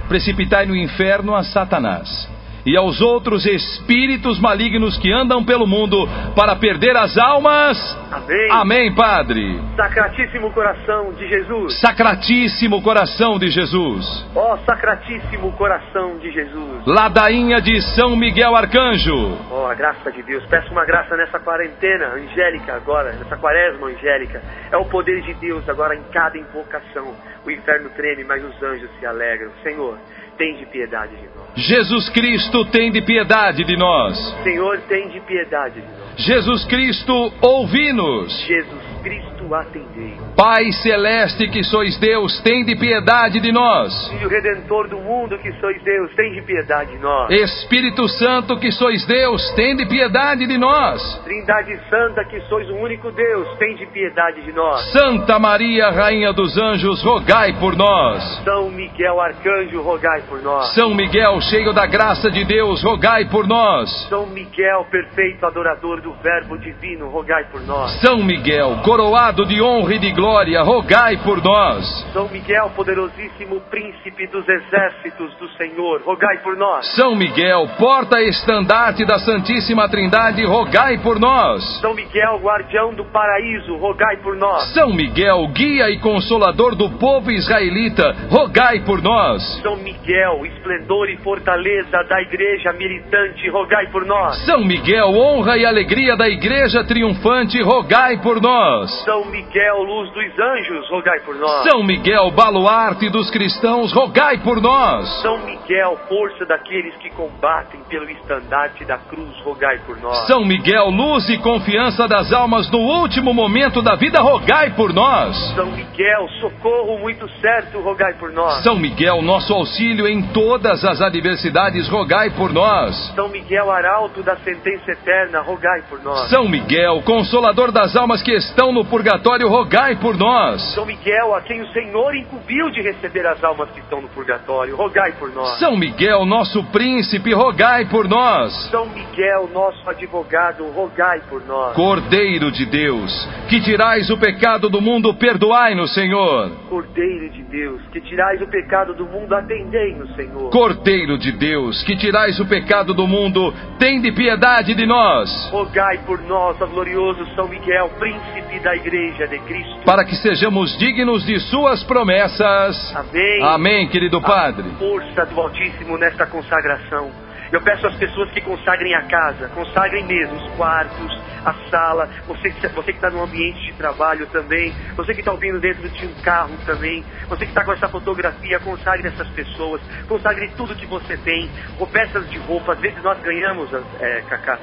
[0.09, 2.38] precipitai no inferno a Satanás
[2.69, 5.97] e aos outros espíritos malignos que andam pelo mundo
[6.37, 7.79] para perder as almas.
[8.13, 8.51] Amém.
[8.51, 9.59] Amém, Padre.
[9.75, 11.81] Sacratíssimo coração de Jesus.
[11.81, 14.27] Sacratíssimo coração de Jesus.
[14.37, 16.85] Ó sacratíssimo coração de Jesus.
[16.87, 19.39] Ladainha de São Miguel Arcanjo.
[19.51, 20.45] Ó, a graça de Deus.
[20.47, 24.43] Peço uma graça nessa quarentena angélica agora, nessa quaresma angélica.
[24.71, 27.15] É o poder de Deus agora em cada invocação.
[27.47, 29.51] O inferno treme, mas os anjos se alegram.
[29.63, 29.99] Senhor,
[30.39, 31.49] tem de piedade de nós.
[31.57, 34.17] Jesus Cristo, tem de piedade de nós.
[34.45, 36.17] Senhor, tem de piedade de nós.
[36.17, 38.33] Jesus Cristo, ouvi-nos.
[38.47, 40.17] Jesus Cristo, atendei.
[40.37, 44.09] Pai celeste que sois Deus, tem de piedade de nós.
[44.09, 47.31] Filho Redentor do mundo que sois Deus, tem de piedade de nós.
[47.31, 51.01] Espírito Santo que sois Deus, tem de piedade de nós.
[51.25, 54.93] Trindade Santa que sois o único Deus, tem de piedade de nós.
[54.93, 58.23] Santa Maria, Rainha dos Anjos, rogai por nós.
[58.45, 60.75] São Miguel Arcanjo, rogai por nós.
[60.75, 63.91] São Miguel, cheio da graça de Deus, rogai por nós.
[64.09, 68.01] São Miguel, perfeito adorador do Verbo Divino, rogai por nós.
[68.01, 71.87] São Miguel, coroado de honra e de glória, rogai por nós.
[72.13, 76.85] São Miguel, poderosíssimo príncipe dos exércitos do Senhor, rogai por nós.
[76.97, 81.63] São Miguel, porta-estandarte da Santíssima Trindade, rogai por nós.
[81.81, 84.65] São Miguel, guardião do paraíso, rogai por nós.
[84.75, 89.61] São Miguel, guia e consolador do povo israelita, rogai por nós.
[89.63, 94.37] São Miguel, Miguel, esplendor e fortaleza da igreja militante, rogai por nós.
[94.47, 98.78] São Miguel, honra e alegria da igreja triunfante, rogai por nós.
[98.87, 101.65] São Miguel, luz dos anjos, rogai por nós.
[101.65, 105.09] São Miguel, baluarte dos cristãos, rogai por nós.
[105.23, 110.27] São Miguel, força daqueles que combatem pelo estandarte da cruz, rogai por nós.
[110.27, 115.37] São Miguel, luz e confiança das almas no último momento da vida, rogai por nós.
[115.55, 118.63] São Miguel, socorro muito certo, rogai por nós.
[118.63, 122.95] São Miguel, nosso auxílio em todas as adversidades, rogai por nós.
[123.15, 126.29] São Miguel, arauto da sentença eterna, rogai por nós.
[126.29, 130.63] São Miguel, consolador das almas que estão no purgatório, rogai por nós.
[130.75, 134.77] São Miguel, a quem o Senhor incumbiu de receber as almas que estão no purgatório,
[134.77, 135.59] rogai por nós.
[135.59, 138.53] São Miguel, nosso príncipe, rogai por nós.
[138.71, 141.75] São Miguel, nosso advogado, rogai por nós.
[141.75, 146.51] Cordeiro de Deus, que tirais o pecado do mundo, perdoai-nos, Senhor.
[146.69, 150.51] Cordeiro de Deus, que tirais o pecado do mundo, atendei-nos, Senhor.
[150.51, 155.51] Cordeiro de Deus, que tirais o pecado do mundo, tende piedade de nós.
[155.51, 159.81] Rogai por nós, ó glorioso São Miguel, príncipe da igreja de Cristo.
[159.85, 162.95] Para que sejamos dignos de suas promessas.
[162.95, 163.43] Amém.
[163.43, 164.69] Amém, querido Padre.
[164.69, 167.11] A força do Altíssimo nesta consagração.
[167.51, 172.51] Eu peço às pessoas que consagrem a casa, consagrem mesmo os quartos, a sala, você,
[172.51, 176.15] você que está no ambiente de trabalho também, você que está ouvindo dentro de um
[176.23, 181.17] carro também, você que está com essa fotografia, consagre essas pessoas, consagre tudo que você
[181.17, 184.59] tem, ou peças de roupa, às vezes nós ganhamos, é, Cacá,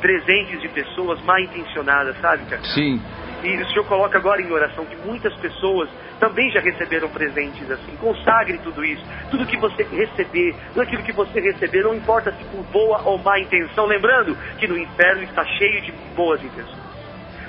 [0.00, 2.64] presentes de pessoas mal intencionadas, sabe, Cacá?
[2.64, 3.00] Sim.
[3.46, 7.94] E o Senhor coloca agora em oração que muitas pessoas também já receberam presentes assim.
[7.96, 9.04] Consagre tudo isso.
[9.30, 13.18] Tudo que você receber, tudo aquilo que você receber, não importa se por boa ou
[13.18, 13.86] má intenção.
[13.86, 16.85] Lembrando que no inferno está cheio de boas intenções.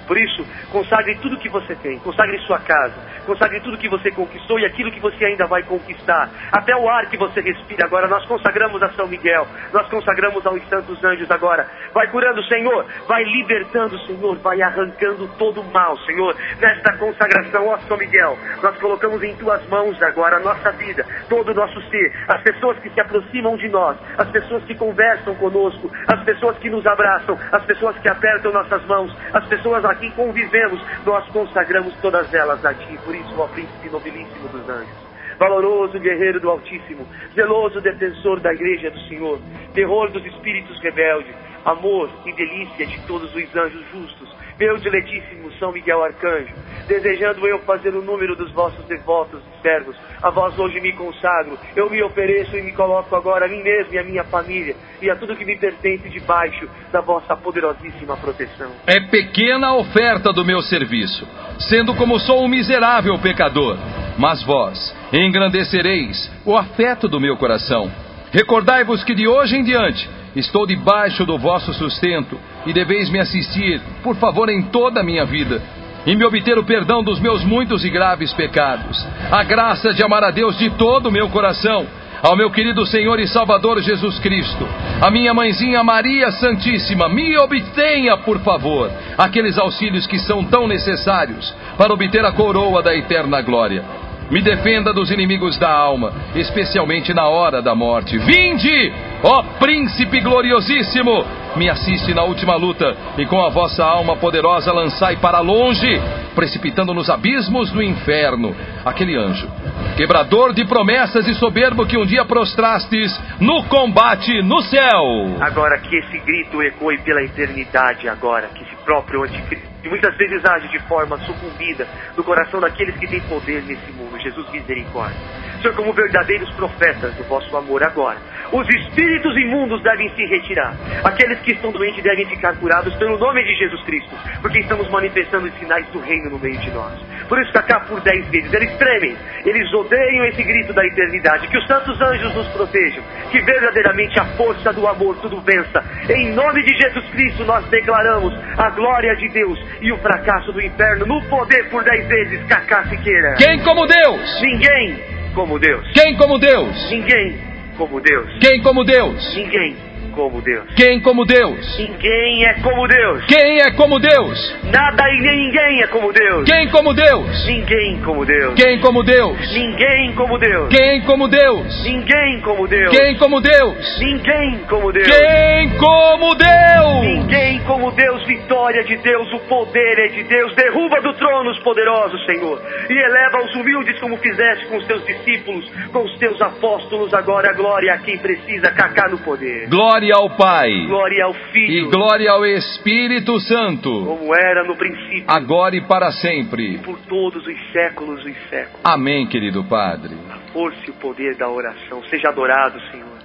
[0.08, 4.58] Por isso, consagre tudo que você tem, consagre sua casa, consagre tudo que você conquistou
[4.58, 6.30] e aquilo que você ainda vai conquistar.
[6.50, 10.64] Até o ar que você respira agora, nós consagramos a São Miguel, nós consagramos aos
[10.70, 11.68] santos anjos agora.
[11.94, 16.34] Vai curando, Senhor, vai libertando, Senhor, vai arrancando todo o mal, Senhor.
[16.60, 21.52] Nesta consagração, ó São Miguel, nós colocamos em tuas mãos agora a nossa vida, todo
[21.52, 25.92] o nosso ser, as pessoas que se aproximam de nós, as pessoas que conversam conosco,
[26.08, 30.12] as pessoas que nos abraçam, as pessoas que apertam nossas mãos, as pessoas a quem
[30.12, 32.98] convivemos, nós consagramos todas elas a Ti.
[33.04, 34.96] Por isso, ó Príncipe nobilíssimo dos anjos,
[35.38, 39.40] valoroso guerreiro do Altíssimo, zeloso defensor da Igreja do Senhor,
[39.74, 44.27] terror dos espíritos rebeldes, amor e delícia de todos os anjos justos,
[44.60, 46.54] meu diletíssimo São Miguel Arcanjo,
[46.88, 51.58] desejando eu fazer o número dos vossos devotos e servos, a vós hoje me consagro,
[51.76, 55.10] eu me ofereço e me coloco agora a mim mesmo e a minha família, e
[55.10, 58.72] a tudo que me pertence debaixo da vossa poderosíssima proteção.
[58.88, 61.28] É pequena a oferta do meu serviço,
[61.70, 63.78] sendo como sou um miserável pecador,
[64.18, 67.92] mas vós engrandecereis o afeto do meu coração.
[68.32, 73.82] Recordai-vos que de hoje em diante estou debaixo do vosso sustento e deveis me assistir,
[74.04, 75.62] por favor, em toda a minha vida
[76.06, 80.24] e me obter o perdão dos meus muitos e graves pecados, a graça de amar
[80.24, 81.86] a Deus de todo o meu coração,
[82.24, 84.68] ao meu querido Senhor e Salvador Jesus Cristo,
[85.02, 91.54] a minha mãezinha Maria Santíssima, me obtenha, por favor, aqueles auxílios que são tão necessários
[91.78, 94.07] para obter a coroa da eterna glória.
[94.30, 98.18] Me defenda dos inimigos da alma, especialmente na hora da morte.
[98.18, 98.92] Vinde,
[99.24, 101.26] ó Príncipe gloriosíssimo!
[101.56, 106.00] Me assiste na última luta e com a vossa alma poderosa lançai para longe,
[106.38, 109.50] precipitando nos abismos do inferno, aquele anjo,
[109.98, 115.36] quebrador de promessas e soberbo que um dia prostrastes no combate no céu.
[115.42, 120.46] Agora que esse grito ecoe pela eternidade, agora que esse próprio anticristo, que muitas vezes
[120.46, 125.18] age de forma sucumbida no coração daqueles que têm poder nesse mundo, Jesus misericórdia.
[125.62, 128.18] Senhor, como verdadeiros profetas do vosso amor agora,
[128.52, 130.76] os espíritos imundos devem se retirar.
[131.04, 135.48] Aqueles que estão doentes devem ficar curados pelo nome de Jesus Cristo, porque estamos manifestando
[135.48, 136.94] os sinais do reino no meio de nós.
[137.28, 141.48] Por isso, cá por dez vezes, eles tremem, eles odeiam esse grito da eternidade.
[141.48, 145.84] Que os santos anjos nos protejam, que verdadeiramente a força do amor tudo vença.
[146.10, 150.62] Em nome de Jesus Cristo, nós declaramos a glória de Deus e o fracasso do
[150.62, 153.36] inferno no poder por dez vezes, Cacá Siqueira.
[153.38, 154.42] Quem como Deus?
[154.42, 155.86] Ninguém como Deus.
[155.94, 156.90] Quem como Deus?
[156.90, 157.38] Ninguém
[157.78, 158.28] como Deus.
[158.42, 159.36] Quem como Deus?
[159.36, 159.76] Ninguém
[160.18, 160.66] como Deus.
[160.76, 161.78] Quem como Deus?
[161.78, 163.24] Ninguém é como Deus.
[163.28, 164.56] Quem é como Deus?
[164.64, 166.50] Nada e nem ninguém é como Deus.
[166.50, 167.46] Quem como Deus?
[167.46, 168.54] Ninguém como Deus.
[168.56, 169.54] Quem como Deus?
[169.54, 170.70] Ninguém como Deus.
[170.70, 171.84] Quem como Deus?
[171.86, 172.98] Ninguém como Deus.
[172.98, 174.00] Quem como Deus?
[174.00, 175.08] Ninguém como Deus.
[175.08, 177.02] Quem como Deus?
[177.04, 180.56] Ninguém como Deus, vitória de Deus, o poder é de Deus.
[180.56, 185.06] Derruba do trono os poderosos, Senhor, e eleva os humildes como fizeste com os teus
[185.06, 187.14] discípulos, com os teus apóstolos.
[187.14, 189.70] Agora, glória a quem precisa cacar no poder.
[189.70, 195.26] Glória ao Pai Glória ao e Filho, glória ao Espírito Santo, como era no princípio,
[195.28, 196.78] agora e para sempre.
[196.80, 198.80] por todos os séculos dos séculos.
[198.84, 200.16] Amém, querido Padre.
[200.30, 202.04] A força e o poder da oração.
[202.10, 203.18] Seja adorado, Senhor.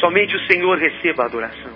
[0.00, 1.72] Somente o Senhor receba a adoração.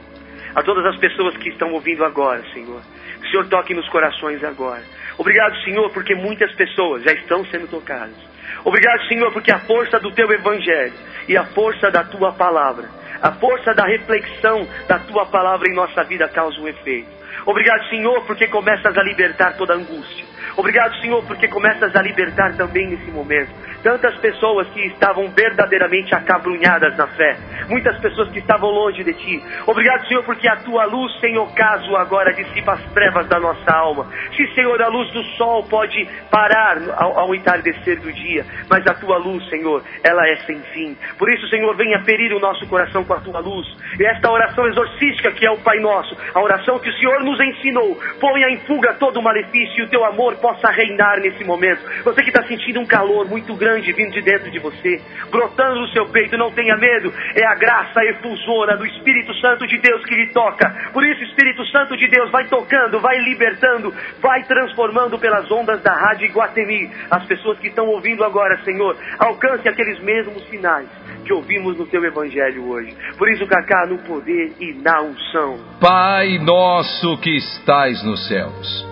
[0.54, 2.80] A todas as pessoas que estão ouvindo agora, Senhor.
[3.20, 4.82] Que o Senhor toque nos corações agora.
[5.16, 8.16] Obrigado, Senhor, porque muitas pessoas já estão sendo tocadas.
[8.64, 10.92] Obrigado, Senhor, porque a força do teu evangelho
[11.28, 12.88] e a força da tua palavra,
[13.22, 17.08] a força da reflexão da tua palavra em nossa vida causa um efeito.
[17.46, 20.24] Obrigado, Senhor, porque começas a libertar toda angústia.
[20.56, 23.50] Obrigado, Senhor, porque começas a libertar também nesse momento
[23.82, 27.36] tantas pessoas que estavam verdadeiramente acabrunhadas na fé,
[27.68, 29.42] muitas pessoas que estavam longe de ti.
[29.66, 34.06] Obrigado, Senhor, porque a tua luz, sem ocaso, agora dissipa as trevas da nossa alma.
[34.36, 38.94] Se, Senhor, a luz do sol pode parar ao, ao entardecer do dia, mas a
[38.94, 40.96] tua luz, Senhor, ela é sem fim.
[41.18, 43.66] Por isso, Senhor, venha ferir o nosso coração com a tua luz.
[43.98, 47.40] E esta oração exorcística que é o Pai Nosso, a oração que o Senhor nos
[47.40, 51.82] ensinou, ponha em fuga todo o malefício e o teu amor possa reinar nesse momento.
[52.04, 55.00] Você que está sentindo um calor muito grande vindo de dentro de você,
[55.30, 59.78] brotando no seu peito, não tenha medo, é a graça efusora do Espírito Santo de
[59.78, 60.68] Deus que lhe toca.
[60.92, 65.92] Por isso, Espírito Santo de Deus vai tocando, vai libertando, vai transformando pelas ondas da
[65.92, 68.96] Rádio Iguatemi as pessoas que estão ouvindo agora, Senhor.
[69.18, 70.88] Alcance aqueles mesmos sinais
[71.24, 72.96] que ouvimos no teu evangelho hoje.
[73.16, 75.58] Por isso, Cacá, no poder e na unção.
[75.80, 78.86] Pai nosso que estais nos céus,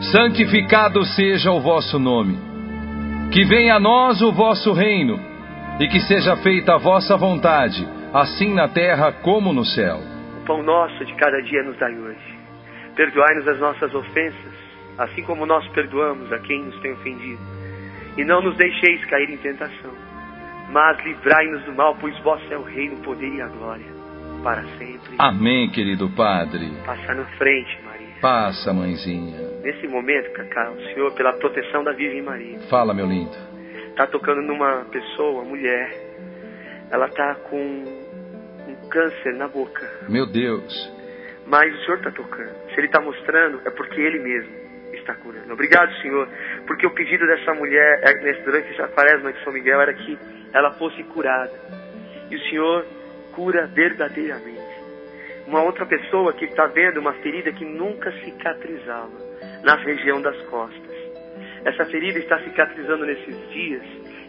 [0.00, 2.38] santificado seja o vosso nome.
[3.32, 5.18] Que venha a nós o vosso reino,
[5.80, 9.98] e que seja feita a vossa vontade, assim na terra como no céu.
[10.42, 12.38] O pão nosso de cada dia nos dai hoje.
[12.96, 14.54] Perdoai-nos as nossas ofensas,
[14.98, 17.40] assim como nós perdoamos a quem nos tem ofendido.
[18.16, 19.92] E não nos deixeis cair em tentação,
[20.72, 23.92] mas livrai-nos do mal, pois vosso é o reino, o poder e a glória,
[24.42, 25.14] para sempre.
[25.18, 26.72] Amém, querido Padre.
[26.84, 27.87] Passa na frente.
[28.20, 29.36] Passa, mãezinha.
[29.62, 33.36] Nesse momento, Cacá, o Senhor, pela proteção da Virgem Maria, Fala, meu lindo.
[33.90, 35.92] está tocando numa pessoa, mulher.
[36.90, 39.88] Ela está com um câncer na boca.
[40.08, 40.92] Meu Deus.
[41.46, 42.54] Mas o Senhor está tocando.
[42.70, 44.52] Se Ele está mostrando, é porque Ele mesmo
[44.94, 45.52] está curando.
[45.52, 46.28] Obrigado, Senhor,
[46.66, 50.18] porque o pedido dessa mulher é, durante a quaresma de São Miguel era que
[50.52, 51.52] ela fosse curada.
[52.30, 52.84] E o Senhor
[53.32, 54.57] cura verdadeiramente.
[55.48, 59.16] Uma outra pessoa que está vendo uma ferida que nunca cicatrizava
[59.64, 60.94] na região das costas.
[61.64, 63.82] Essa ferida está cicatrizando nesses dias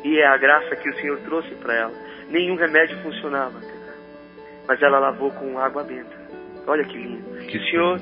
[0.05, 1.93] e é a graça que o Senhor trouxe para ela.
[2.29, 3.59] Nenhum remédio funcionava,
[4.65, 6.17] mas ela lavou com água benta.
[6.65, 7.37] Olha que lindo.
[7.47, 7.99] Que o Senhor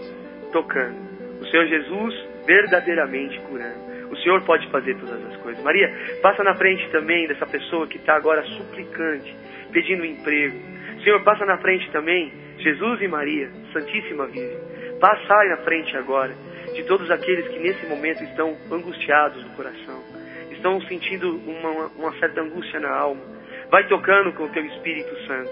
[0.51, 0.95] tocando.
[1.41, 2.13] O Senhor Jesus
[2.45, 4.12] verdadeiramente curando.
[4.12, 5.63] O Senhor pode fazer todas as coisas.
[5.63, 9.36] Maria, passa na frente também dessa pessoa que está agora suplicante,
[9.71, 10.56] pedindo emprego.
[11.03, 14.60] Senhor, passa na frente também, Jesus e Maria, Santíssima Virgem.
[15.00, 16.34] Passai na frente agora
[16.74, 20.04] de todos aqueles que nesse momento estão angustiados no coração,
[20.52, 23.22] estão sentindo uma, uma certa angústia na alma.
[23.70, 25.52] Vai tocando com o teu Espírito Santo,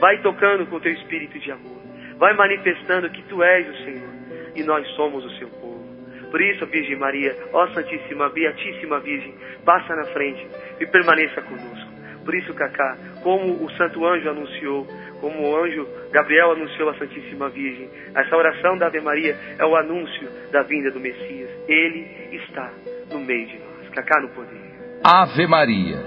[0.00, 1.82] vai tocando com o teu Espírito de amor,
[2.16, 4.10] vai manifestando que tu és o Senhor
[4.54, 5.84] e nós somos o seu povo.
[6.30, 10.46] Por isso, Virgem Maria, ó Santíssima, Beatíssima Virgem, passa na frente
[10.80, 11.96] e permaneça conosco.
[12.24, 14.86] Por isso, Cacá, como o Santo Anjo anunciou,
[15.26, 19.74] como o anjo Gabriel anunciou a Santíssima Virgem, essa oração da Ave Maria é o
[19.74, 21.50] anúncio da vinda do Messias.
[21.66, 22.72] Ele está
[23.10, 23.88] no meio de nós.
[23.92, 25.00] Cacá no poder.
[25.02, 25.98] Ave Maria,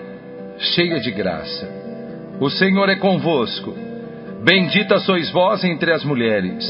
[0.58, 1.68] cheia de graça,
[2.40, 3.76] o Senhor é convosco.
[4.42, 6.64] Bendita sois vós entre as mulheres,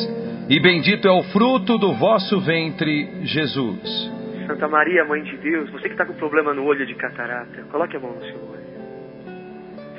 [0.50, 4.12] e bendito é o fruto do vosso ventre, Jesus.
[4.48, 7.96] Santa Maria, Mãe de Deus, você que está com problema no olho de catarata, coloque
[7.96, 8.60] a mão no seu olho.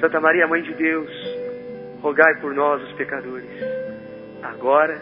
[0.00, 1.39] Santa Maria, Mãe de Deus,
[2.00, 3.48] rogai por nós, os pecadores,
[4.42, 5.00] agora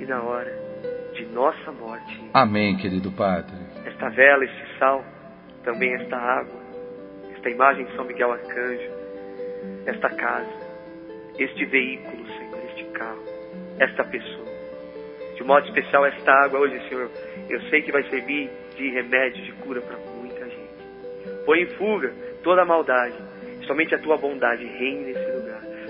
[0.00, 0.52] e na hora
[1.14, 2.30] de nossa morte.
[2.32, 3.54] Amém, querido Padre.
[3.86, 5.04] Esta vela, este sal,
[5.62, 6.60] também esta água,
[7.34, 8.90] esta imagem de São Miguel Arcanjo,
[9.86, 10.52] esta casa,
[11.38, 13.22] este veículo, Senhor, este carro,
[13.78, 14.44] esta pessoa.
[15.36, 17.10] De modo especial, esta água hoje, Senhor,
[17.48, 21.44] eu sei que vai servir de remédio, de cura para muita gente.
[21.44, 23.14] Põe em fuga toda a maldade.
[23.66, 25.33] Somente a tua bondade reine nesse.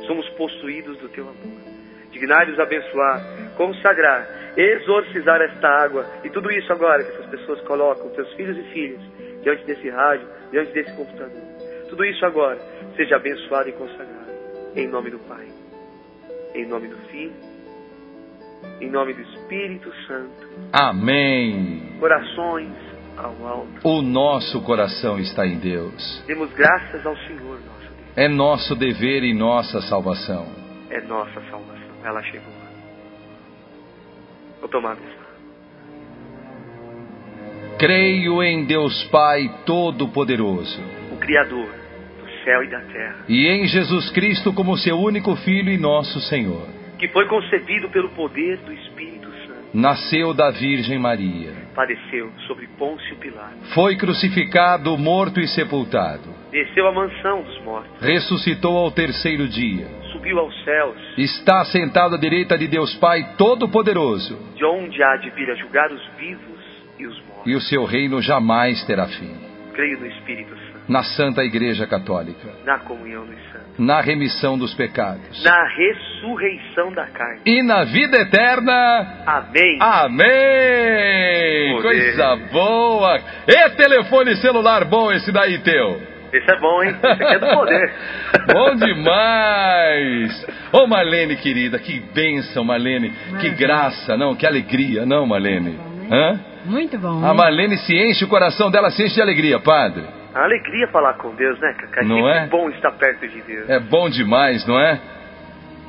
[0.07, 1.75] Somos possuídos do teu amor.
[2.11, 8.33] Dignai-vos abençoar, consagrar, exorcizar esta água e tudo isso agora que essas pessoas colocam, seus
[8.35, 9.01] filhos e filhas,
[9.43, 11.43] diante desse rádio, diante desse computador.
[11.89, 12.59] Tudo isso agora
[12.97, 14.33] seja abençoado e consagrado.
[14.77, 15.47] Em nome do Pai,
[16.55, 17.35] em nome do Filho,
[18.81, 20.49] em nome do Espírito Santo.
[20.73, 21.97] Amém.
[21.99, 22.73] Corações
[23.17, 23.89] ao alto.
[23.89, 26.23] O nosso coração está em Deus.
[26.27, 27.84] Demos graças ao Senhor, nosso.
[28.17, 30.47] É nosso dever e nossa salvação.
[30.91, 31.95] É nossa salvação.
[32.05, 32.53] Ela chegou.
[34.61, 35.25] Vou tomar a bênção.
[37.79, 40.81] Creio em Deus Pai Todo-Poderoso
[41.12, 45.71] O Criador do céu e da terra, e em Jesus Cristo como seu único Filho
[45.71, 46.69] e nosso Senhor.
[46.99, 51.53] que foi concebido pelo poder do Espírito Santo, Nasceu da Virgem Maria.
[51.75, 56.33] Padeceu sobre Pôncio Pilato, Foi crucificado, morto e sepultado.
[56.51, 59.87] desceu à mansão dos mortos, Ressuscitou ao terceiro dia.
[60.12, 64.39] subiu aos céus, Está sentado à direita de Deus Pai Todo-Poderoso.
[64.55, 66.61] de onde há de vir a julgar os vivos
[66.99, 67.47] e os mortos.
[67.47, 69.35] E o seu reino jamais terá fim.
[69.75, 72.49] Creio no Espírito Santo, Na Santa Igreja Católica.
[72.64, 75.43] na comunhão dos santos, Na remissão dos pecados.
[75.43, 77.41] na ressurreição da carne.
[77.47, 79.22] E na vida eterna.
[79.26, 79.78] Amém.
[79.80, 81.72] Amém!
[81.76, 81.82] Poder.
[81.82, 83.20] Coisa boa!
[83.49, 86.03] E telefone celular bom esse daí teu?
[86.32, 86.91] Esse é bom, hein?
[86.97, 87.95] Esse aqui é do poder.
[88.53, 90.47] Bom demais!
[90.72, 93.11] Ô Marlene querida, que bênção, Marlene.
[93.11, 93.55] Que Maravilha.
[93.57, 94.35] graça, não?
[94.35, 95.78] Que alegria, não, Marlene?
[96.11, 96.41] Hã?
[96.64, 97.18] Muito bom.
[97.24, 97.32] A né?
[97.35, 100.03] Marlene se enche, o coração dela se enche de alegria, padre.
[100.35, 102.01] A alegria falar com Deus, né, Cacá?
[102.01, 102.47] É Não sempre é?
[102.49, 103.70] bom estar perto de Deus.
[103.70, 105.01] É bom demais, não é?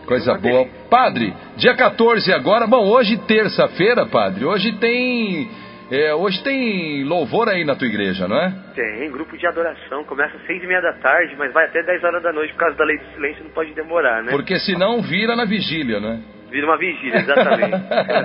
[0.05, 0.53] Coisa Uma boa.
[0.65, 0.87] delícia.
[0.89, 5.49] Padre, dia 14 agora, bom, hoje terça-feira, padre, hoje tem.
[5.91, 8.53] é, hoje tem louvor aí na tua igreja, não é?
[8.75, 10.03] Tem, grupo de adoração.
[10.03, 12.59] Começa às seis e meia da tarde, mas vai até 10 horas da noite por
[12.59, 14.31] causa da lei do silêncio, não pode demorar, né?
[14.31, 16.19] Porque senão vira na vigília, né?
[16.55, 17.75] Vira uma vigília, exatamente.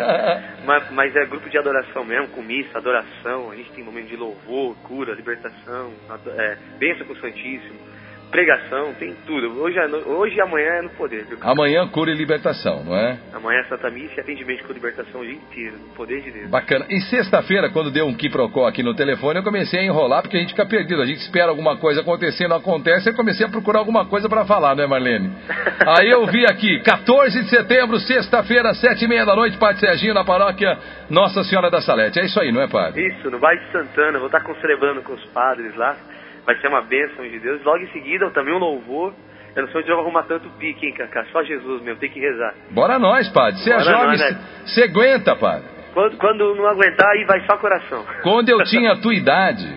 [0.64, 3.50] mas, mas é grupo de adoração mesmo, com missa, adoração.
[3.50, 5.92] A gente tem momento de louvor, cura, libertação,
[6.38, 7.89] é, bênção com o Santíssimo,
[8.30, 9.60] pregação, tem tudo.
[9.60, 11.38] Hoje, hoje e amanhã é no poder, viu?
[11.42, 13.18] Amanhã cura e libertação, não é?
[13.32, 16.50] Amanhã é Santa Missa e atendimento com libertação o dia inteiro, no poder de Deus.
[16.50, 16.86] Bacana.
[16.88, 20.40] E sexta-feira, quando deu um quiprocó aqui no telefone, eu comecei a enrolar porque a
[20.40, 21.02] gente fica perdido.
[21.02, 23.10] A gente espera alguma coisa acontecer, não acontece.
[23.10, 25.30] Eu comecei a procurar alguma coisa pra falar, né, Marlene?
[25.98, 30.14] Aí eu vi aqui, 14 de setembro, sexta-feira, sete e meia da noite, Padre Serginho,
[30.14, 30.78] na paróquia
[31.08, 32.20] Nossa Senhora da Salete.
[32.20, 33.06] É isso aí, não é, Padre?
[33.06, 35.96] Isso, no bairro de Santana, vou estar celebrando com os padres lá.
[36.44, 37.62] Vai ser uma bênção de Deus.
[37.64, 39.12] Logo em seguida, também um louvor.
[39.54, 41.24] Eu não sei onde eu vou arrumar tanto pique, hein, Cacá?
[41.32, 42.54] Só Jesus mesmo, tem que rezar.
[42.70, 43.60] Bora nós, Padre.
[43.60, 44.40] Você é jovem, nós, né?
[44.64, 45.68] você aguenta, Padre.
[45.92, 48.04] Quando, quando não aguentar, aí vai só coração.
[48.22, 49.68] Quando eu tinha a tua idade,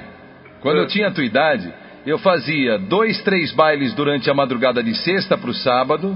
[0.61, 1.74] quando eu tinha a tua idade,
[2.05, 6.16] eu fazia dois, três bailes durante a madrugada de sexta para o sábado,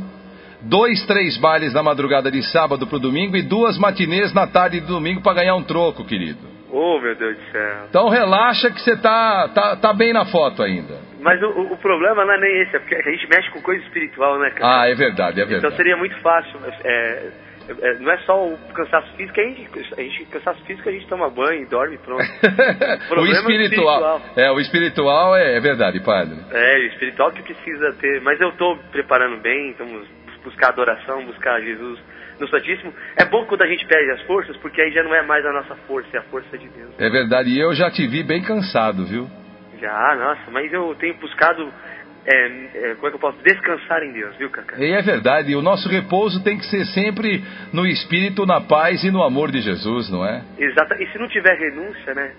[0.61, 4.79] dois, três bailes na madrugada de sábado para o domingo e duas matinês na tarde
[4.79, 6.56] de domingo para ganhar um troco, querido.
[6.71, 7.85] Oh, meu Deus do céu.
[7.89, 10.95] Então relaxa que você tá, tá, tá bem na foto ainda.
[11.21, 13.61] Mas o, o- o problema não é nem esse, é porque a gente mexe com
[13.61, 14.81] coisa espiritual, né, Cacá?
[14.81, 15.75] Ah, é verdade, é Então verdade.
[15.77, 16.59] seria muito fácil.
[16.83, 17.29] É,
[17.81, 21.07] é, não é só o cansaço físico, a gente, a gente cansaço físico a gente
[21.07, 22.21] toma banho, dorme pronto.
[22.23, 26.37] o Problema espiritual, é o espiritual é, é verdade, padre.
[26.51, 28.21] É, o espiritual que precisa ter.
[28.21, 30.07] Mas eu estou preparando bem, vamos
[30.43, 31.99] buscar adoração, buscar Jesus
[32.39, 32.93] no Santíssimo.
[33.15, 35.51] É bom quando a gente perde as forças, porque aí já não é mais a
[35.51, 36.93] nossa força, é a força de Deus.
[36.99, 37.49] É verdade.
[37.49, 39.27] E eu já te vi bem cansado, viu?
[39.79, 41.71] Já, nossa, mas eu tenho buscado,
[42.27, 44.75] é, é, como é que eu posso, descansar em Deus, viu, Cacá?
[44.77, 49.09] E é verdade, o nosso repouso tem que ser sempre no espírito, na paz e
[49.09, 50.43] no amor de Jesus, não é?
[50.59, 51.01] Exata.
[51.01, 52.33] E se não tiver renúncia, né?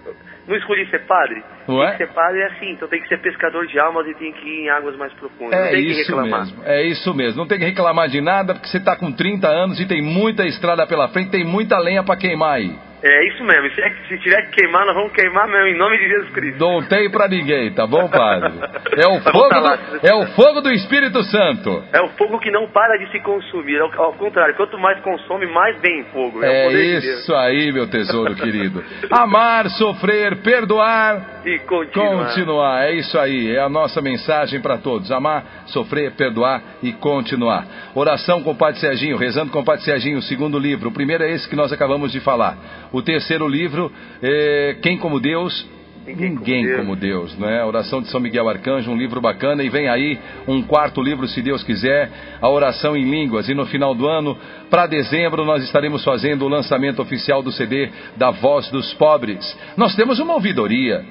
[0.47, 1.43] Não escolhi ser padre?
[1.67, 1.97] Não é?
[1.97, 4.65] ser padre é assim, então tem que ser pescador de almas e tem que ir
[4.65, 5.59] em águas mais profundas.
[5.59, 6.41] É isso reclamar.
[6.41, 7.39] mesmo, é isso mesmo.
[7.39, 10.47] Não tem que reclamar de nada, porque você está com 30 anos e tem muita
[10.47, 12.88] estrada pela frente, tem muita lenha para queimar aí.
[13.03, 13.71] É isso mesmo.
[13.71, 16.59] Se, é se tiver que queimar, nós vamos queimar mesmo, em nome de Jesus Cristo.
[16.59, 18.53] Não tem para ninguém, tá bom, padre?
[18.97, 19.77] É o Mas fogo lá.
[19.77, 21.85] do, é o fogo do Espírito Santo.
[21.93, 23.79] É o fogo que não para de se consumir.
[23.81, 26.43] Ao, ao contrário, quanto mais consome, mais vem fogo.
[26.43, 28.83] É, É poder de isso aí, meu tesouro querido.
[29.11, 32.27] Amar, sofrer, perdoar E continuar.
[32.27, 35.11] Continuar, é isso aí, é a nossa mensagem para todos.
[35.13, 37.65] Amar, sofrer, perdoar e continuar.
[37.95, 40.89] Oração com o Padre Serginho, rezando com o Padre Serginho, o segundo livro.
[40.89, 42.57] O primeiro é esse que nós acabamos de falar.
[42.93, 45.67] O terceiro livro, é Quem como Deus?
[46.07, 46.79] Ninguém como Ninguém Deus.
[46.79, 47.63] como Deus, né?
[47.65, 49.63] Oração de São Miguel Arcanjo, um livro bacana.
[49.63, 52.11] E vem aí um quarto livro, se Deus quiser,
[52.41, 53.49] a oração em línguas.
[53.49, 54.37] E no final do ano,
[54.71, 59.57] para dezembro, nós estaremos fazendo o lançamento oficial do CD da Voz dos Pobres.
[59.77, 61.05] Nós temos uma ouvidoria.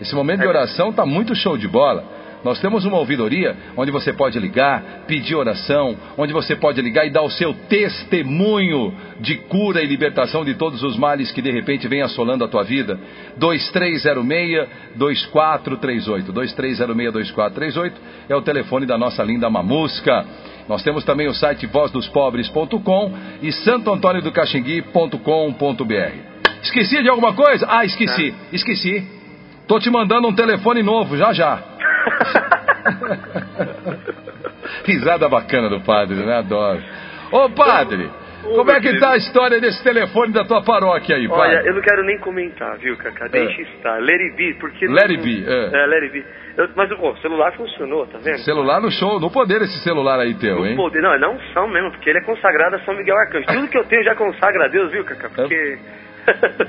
[0.00, 2.21] Esse momento de oração está muito show de bola.
[2.44, 7.10] Nós temos uma ouvidoria onde você pode ligar, pedir oração, onde você pode ligar e
[7.10, 11.86] dar o seu testemunho de cura e libertação de todos os males que de repente
[11.86, 12.98] vem assolando a tua vida.
[13.38, 16.32] 2306-2438.
[16.32, 17.92] 2306-2438
[18.28, 20.26] é o telefone da nossa linda mamusca.
[20.68, 23.12] Nós temos também o site vozdosPobres.com
[23.42, 26.32] e santoantôniodocaxingui.com.br.
[26.62, 27.66] Esqueci de alguma coisa?
[27.68, 29.04] Ah, esqueci, esqueci.
[29.66, 31.71] Tô te mandando um telefone novo, já já.
[34.84, 36.38] Risada bacana do padre, né?
[36.38, 36.80] Adoro.
[37.30, 38.10] Ô padre,
[38.42, 41.56] como é que tá a história desse telefone da tua paróquia aí, padre?
[41.58, 43.28] Olha, eu não quero nem comentar, viu, Cacá?
[43.28, 43.98] Deixa estar.
[44.00, 44.86] Let it be, porque...
[44.86, 45.82] Let não- it be, é.
[45.82, 46.24] É, let it be.
[46.56, 48.38] Eu- mas o celular funcionou, tá vendo?
[48.38, 50.76] Celular no show, no poder esse celular aí teu, No hein?
[50.76, 53.46] poder, não, é não são mesmo, porque ele é consagrado a São Miguel Arcanjo.
[53.46, 55.30] Tudo que eu tenho já consagra a Deus, viu, Cacá?
[55.34, 55.78] Porque...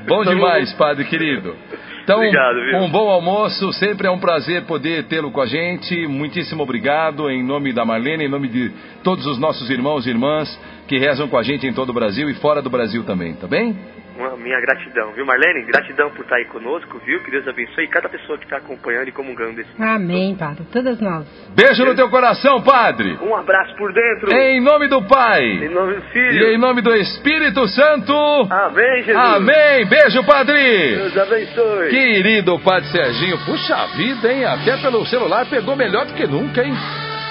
[0.07, 1.55] Bom Então, demais, padre querido.
[2.03, 2.79] Então, Obrigado, viu?
[2.79, 6.05] um bom almoço, sempre é um prazer poder tê-lo com a gente.
[6.05, 8.71] Muitíssimo obrigado em nome da Marlene, em nome de
[9.03, 12.29] todos os nossos irmãos e irmãs que rezam com a gente em todo o Brasil
[12.29, 13.77] e fora do Brasil também, tá bem?
[14.15, 15.63] Uma minha gratidão, viu, Marlene?
[15.63, 17.19] Gratidão por estar aí conosco, viu?
[17.23, 19.69] Que Deus abençoe cada pessoa que está acompanhando e comungando esse.
[19.81, 20.65] Amém, Padre.
[20.71, 21.25] Todas nós.
[21.55, 23.17] Beijo no teu coração, padre.
[23.21, 24.31] Um abraço por dentro.
[24.31, 26.47] Em nome do Em Pai nome do e Filho.
[26.53, 28.13] em nome do Espírito Santo.
[28.51, 29.15] Amém, Jesus.
[29.17, 29.85] Amém.
[29.87, 30.95] Beijo, padre.
[30.95, 31.89] Deus abençoe.
[31.89, 34.45] Querido Padre Serginho, puxa vida, hein?
[34.45, 36.73] Até pelo celular pegou melhor do que nunca, hein?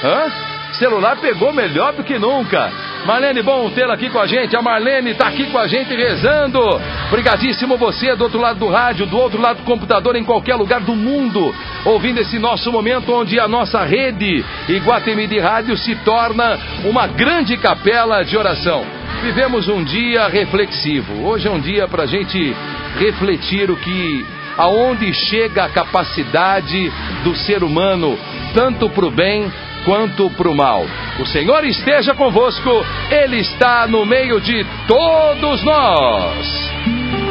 [0.05, 0.30] Hã?
[0.78, 2.70] Celular pegou melhor do que nunca.
[3.05, 4.57] Marlene, bom tê-la aqui com a gente.
[4.57, 6.61] A Marlene tá aqui com a gente rezando.
[7.09, 10.81] Obrigadíssimo você do outro lado do rádio, do outro lado do computador, em qualquer lugar
[10.81, 11.53] do mundo,
[11.85, 17.57] ouvindo esse nosso momento onde a nossa rede Iguatemi de Rádio se torna uma grande
[17.57, 18.85] capela de oração.
[19.23, 21.27] Vivemos um dia reflexivo.
[21.27, 22.55] Hoje é um dia para a gente
[22.99, 24.25] refletir o que
[24.57, 26.93] aonde chega a capacidade
[27.25, 28.17] do ser humano,
[28.55, 29.51] tanto para o bem
[29.85, 30.87] quanto para o mal.
[31.20, 32.70] O Senhor esteja convosco,
[33.11, 37.22] Ele está no meio de todos nós.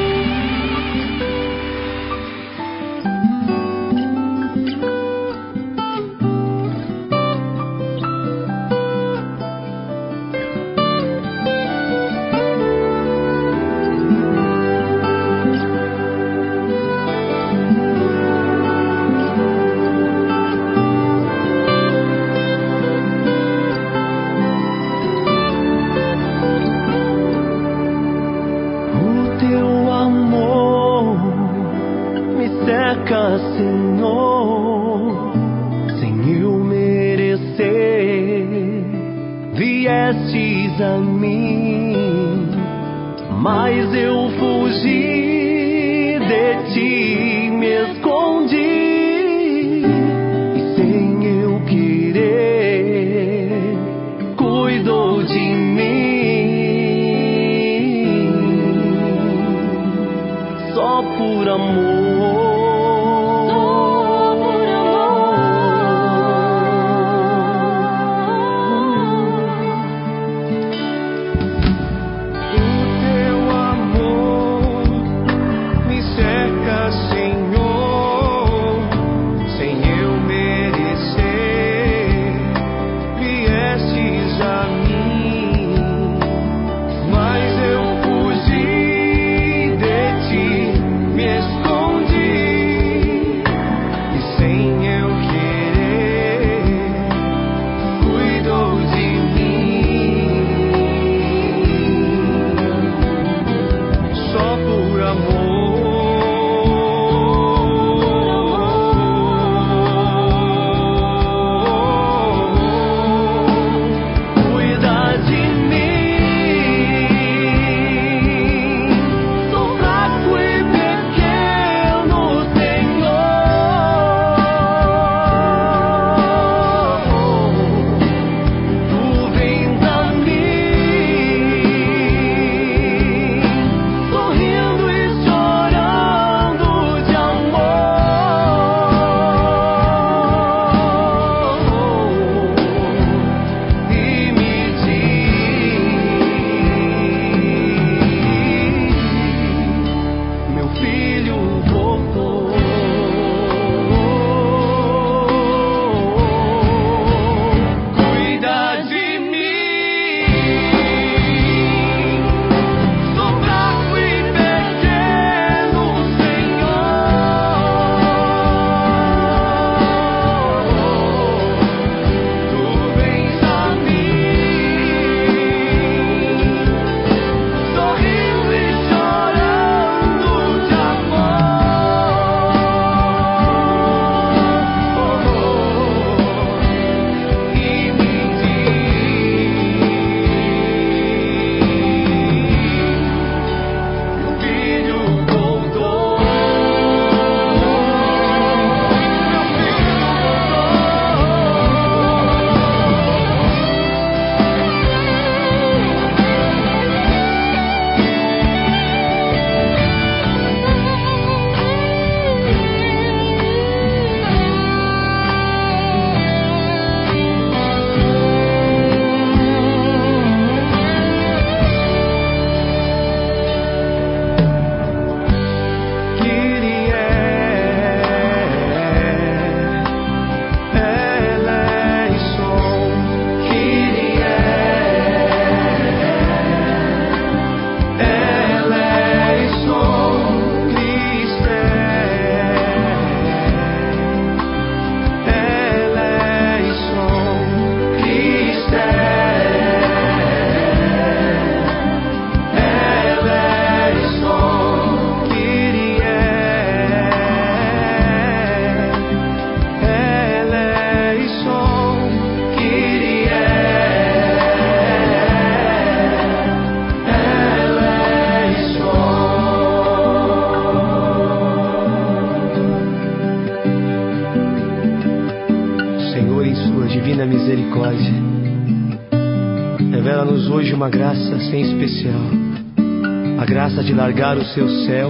[284.54, 285.10] Seu céu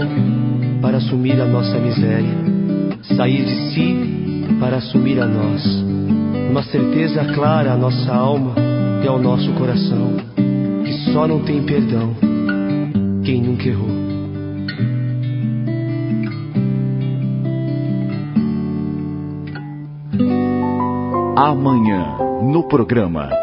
[0.81, 2.35] para assumir a nossa miséria,
[3.15, 5.63] sair de si para assumir a nós.
[6.49, 8.53] Uma certeza clara à nossa alma
[9.03, 10.13] e ao nosso coração,
[10.83, 12.15] que só não tem perdão
[13.23, 14.01] quem nunca errou.
[21.35, 23.31] Amanhã, no programa